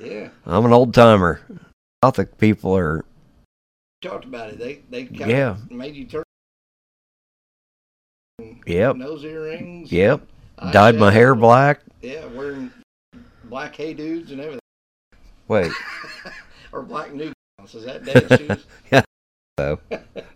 Yeah. 0.00 0.28
I'm 0.46 0.64
an 0.64 0.72
old 0.72 0.94
timer. 0.94 1.40
Gothic 2.02 2.38
people 2.38 2.76
are, 2.76 3.04
Talked 4.00 4.24
about 4.24 4.48
it. 4.48 4.58
They 4.58 4.80
they 4.88 5.04
kind 5.04 5.30
Yeah. 5.30 5.50
of 5.50 5.70
made 5.70 5.94
you 5.94 6.06
turn 6.06 6.22
yep, 8.66 8.96
nose 8.96 9.22
earrings. 9.24 9.92
yep. 9.92 10.22
Dyed 10.72 10.94
my 10.94 11.10
hair 11.10 11.34
black. 11.34 11.80
Yeah, 12.00 12.24
wearing 12.26 12.70
black 13.50 13.74
hey 13.76 13.92
dudes 13.92 14.30
and 14.30 14.40
everything. 14.40 14.60
Wait. 15.48 15.72
or 16.72 16.82
black 16.82 17.12
New 17.12 17.32
Balance. 17.58 17.74
Is 17.74 17.84
that 17.84 18.04
dance 18.04 18.40
shoes? 18.40 18.66
yeah. 18.92 19.02
So 19.58 19.78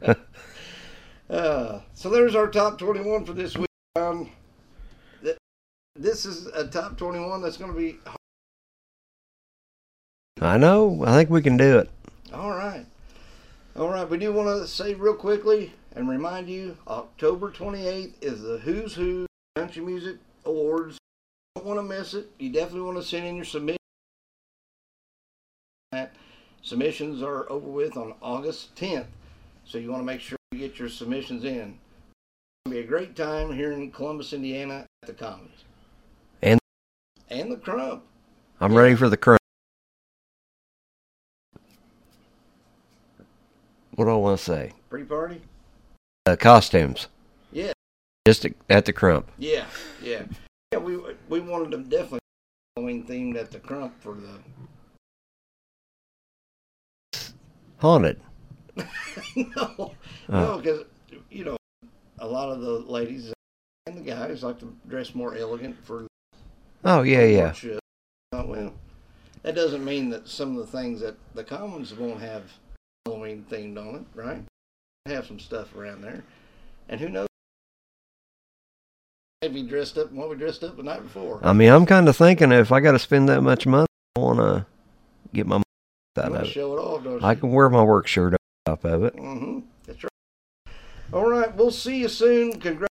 Uh, 1.31 1.81
so 1.95 2.11
there's 2.11 2.35
our 2.35 2.49
top 2.49 2.79
21 2.79 3.25
for 3.25 3.33
this 3.33 3.57
week. 3.57 3.67
Um, 3.97 4.31
th- 5.23 5.39
this 5.97 6.27
is 6.27 6.47
a 6.49 6.67
top 6.67 6.99
21 6.99 7.41
that's 7.41 7.57
going 7.57 7.73
to 7.73 7.77
be 7.79 7.99
Hard. 8.05 8.19
I 10.43 10.59
know. 10.59 11.03
I 11.07 11.13
think 11.17 11.31
we 11.31 11.41
can 11.41 11.57
do 11.57 11.79
it. 11.79 11.89
all 12.35 12.51
right. 12.51 12.85
All 13.75 13.89
right. 13.89 14.09
We 14.09 14.19
do 14.19 14.33
want 14.33 14.49
to 14.49 14.69
say 14.69 14.93
real 14.95 15.15
quickly 15.15 15.73
and 15.97 16.09
remind 16.09 16.49
you 16.51 16.77
October 16.87 17.51
28th 17.51 18.13
is 18.21 18.43
the 18.43 18.59
Who's 18.59 18.95
Hoo 18.95 19.27
Country 19.57 19.83
Music 19.83 20.17
Awards. 20.45 20.99
Don't 21.65 21.77
want 21.77 21.89
to 21.89 21.97
miss 21.99 22.13
it. 22.13 22.31
You 22.39 22.51
definitely 22.51 22.83
want 22.83 22.99
to 22.99 23.03
send 23.03 23.25
in 23.25 23.37
your 23.37 23.47
submission. 23.47 23.79
Submissions 26.61 27.23
are 27.23 27.51
over 27.51 27.67
with 27.67 27.97
on 27.97 28.13
August 28.21 28.77
10th, 28.77 29.07
so 29.65 29.79
you 29.79 29.91
want 29.91 30.03
to 30.03 30.05
make 30.05 30.21
sure 30.21 30.37
you 30.53 30.59
get 30.59 30.79
your 30.79 30.91
submissions 30.91 31.43
in. 31.45 31.79
It's 31.79 32.67
going 32.67 32.69
to 32.69 32.71
be 32.71 32.79
a 32.81 32.87
great 32.87 33.17
time 33.17 33.51
here 33.51 33.73
in 33.73 33.91
Columbus, 33.91 34.35
Indiana 34.35 34.85
at 35.03 35.07
the 35.07 35.15
Commons. 35.15 35.65
And- 36.43 36.61
and 37.31 37.51
the 37.51 37.57
Crump. 37.57 38.05
I'm 38.61 38.75
ready 38.75 38.95
for 38.95 39.09
the 39.09 39.17
Crump. 39.17 39.41
What 43.95 44.05
do 44.05 44.11
I 44.11 44.17
want 44.17 44.39
to 44.39 44.45
say? 44.45 44.73
Pre-party? 44.91 45.41
Uh, 46.27 46.37
costumes. 46.37 47.09
Yeah. 47.53 47.73
Just 48.27 48.47
at 48.69 48.85
the 48.85 48.93
crump. 48.93 49.31
Yeah, 49.39 49.67
yeah. 50.03 50.25
Yeah, 50.75 50.81
we 50.81 50.99
we 51.29 51.39
wanted 51.39 51.71
to 51.71 51.79
definitely 51.85 52.19
Halloween 52.75 53.05
themed 53.05 53.37
at 53.37 53.53
the 53.53 53.61
Crump 53.61 53.95
for 54.03 54.17
the 54.17 54.41
Haunted. 57.79 58.21
no, 59.37 59.95
no, 60.29 60.59
because 60.59 60.85
you 61.31 61.45
know 61.45 61.57
a 62.19 62.27
lot 62.27 62.49
of 62.49 62.61
the 62.61 62.71
ladies 62.71 63.33
and 63.87 63.99
the 63.99 64.01
guys 64.01 64.43
like 64.43 64.59
to 64.59 64.77
dress 64.89 65.15
more 65.15 65.37
elegant 65.37 65.77
for 65.85 66.09
Oh 66.85 67.03
yeah, 67.03 67.23
yeah. 67.23 67.53
Uh, 68.33 68.43
well, 68.45 68.75
that 69.45 69.55
doesn't 69.55 69.85
mean 69.85 70.11
that 70.11 70.27
some 70.27 70.59
of 70.59 70.67
the 70.67 70.77
things 70.77 71.01
that 71.03 71.15
the 71.37 71.45
commons 71.45 71.95
won't 71.95 72.21
have 72.21 72.53
Halloween 73.07 73.47
themed 73.49 73.79
on 73.79 73.95
it, 73.95 74.07
right? 74.13 74.43
Have 75.07 75.27
some 75.27 75.39
stuff 75.39 75.77
around 75.77 76.03
there, 76.03 76.25
and 76.89 77.01
who 77.01 77.11
knows? 77.11 77.29
Maybe 79.55 79.69
dressed 79.69 79.99
up 79.99 80.11
in 80.11 80.17
what 80.17 80.29
we 80.29 80.35
dressed 80.35 80.65
up 80.65 80.77
the 80.77 80.83
night 80.83 81.01
before. 81.05 81.39
I 81.41 81.53
mean, 81.53 81.71
I'm 81.71 81.87
kind 81.87 82.09
of 82.09 82.17
thinking 82.17 82.51
if 82.51 82.73
I 82.73 82.81
got 82.81 82.93
to 82.93 82.99
spend 82.99 83.29
that 83.29 83.41
much 83.41 83.67
money, 83.67 83.87
I 84.17 84.21
want 84.21 84.41
to 84.41 84.67
get 85.33 85.47
my 85.47 85.59
money 85.59 85.65
out 86.19 86.33
of 86.33 86.43
it. 86.43 86.51
show 86.51 86.77
it 86.77 86.81
off, 86.81 87.05
don't 87.05 87.21
you? 87.21 87.25
I 87.25 87.37
can 87.37 87.53
wear 87.53 87.71
my 87.71 87.85
work 87.85 88.09
shirt 88.09 88.33
on 88.33 88.39
top 88.67 88.85
of 88.85 89.05
it. 89.05 89.15
Mm-hmm. 89.15 89.61
That's 89.87 90.03
right. 90.03 90.11
All 91.13 91.31
right, 91.31 91.55
we'll 91.55 91.71
see 91.71 91.99
you 91.99 92.09
soon. 92.09 92.51
Congratulations 92.51 92.89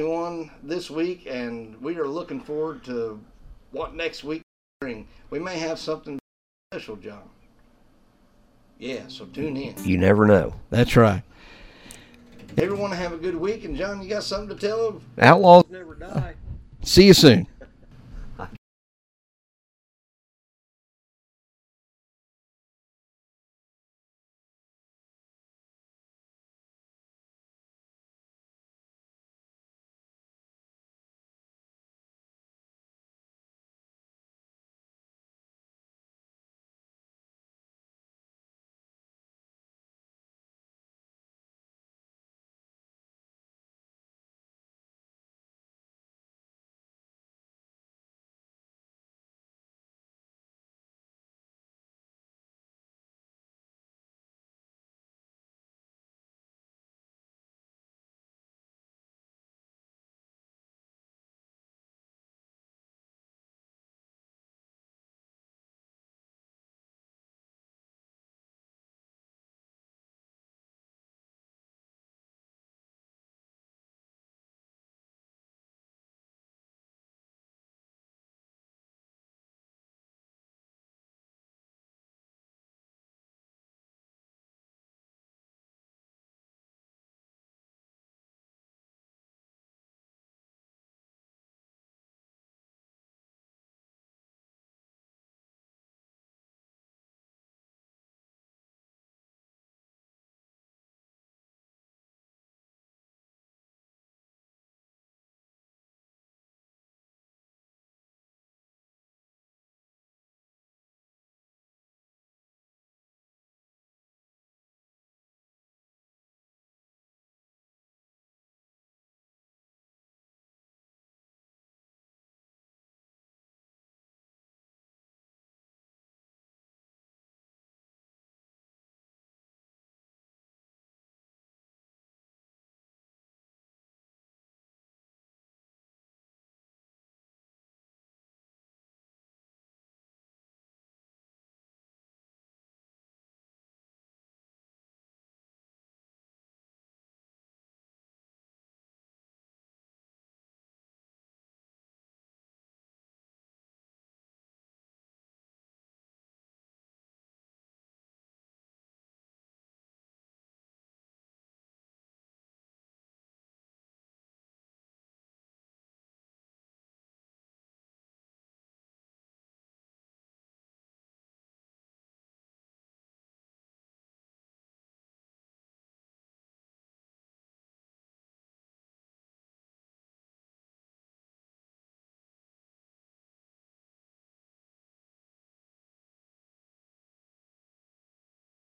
on 0.00 0.50
this 0.64 0.90
week, 0.90 1.28
and 1.30 1.80
we 1.80 1.96
are 1.98 2.08
looking 2.08 2.40
forward 2.40 2.82
to 2.86 3.20
what 3.70 3.94
next 3.94 4.24
week 4.24 4.42
bring. 4.80 5.06
We 5.30 5.38
may 5.38 5.60
have 5.60 5.78
something 5.78 6.18
special, 6.72 6.96
John. 6.96 7.22
Yeah, 8.80 9.02
so 9.06 9.26
tune 9.26 9.56
in. 9.56 9.76
You 9.84 9.96
never 9.96 10.26
know. 10.26 10.54
That's 10.70 10.96
right. 10.96 11.22
Everyone 12.58 12.90
have 12.92 13.12
a 13.12 13.16
good 13.16 13.34
week, 13.36 13.64
and 13.64 13.76
John, 13.76 14.02
you 14.02 14.08
got 14.08 14.24
something 14.24 14.56
to 14.56 14.66
tell 14.68 14.92
them? 14.92 15.02
Outlaws 15.18 15.64
never 15.70 15.94
die. 15.94 16.34
See 16.82 17.06
you 17.06 17.14
soon. 17.14 17.46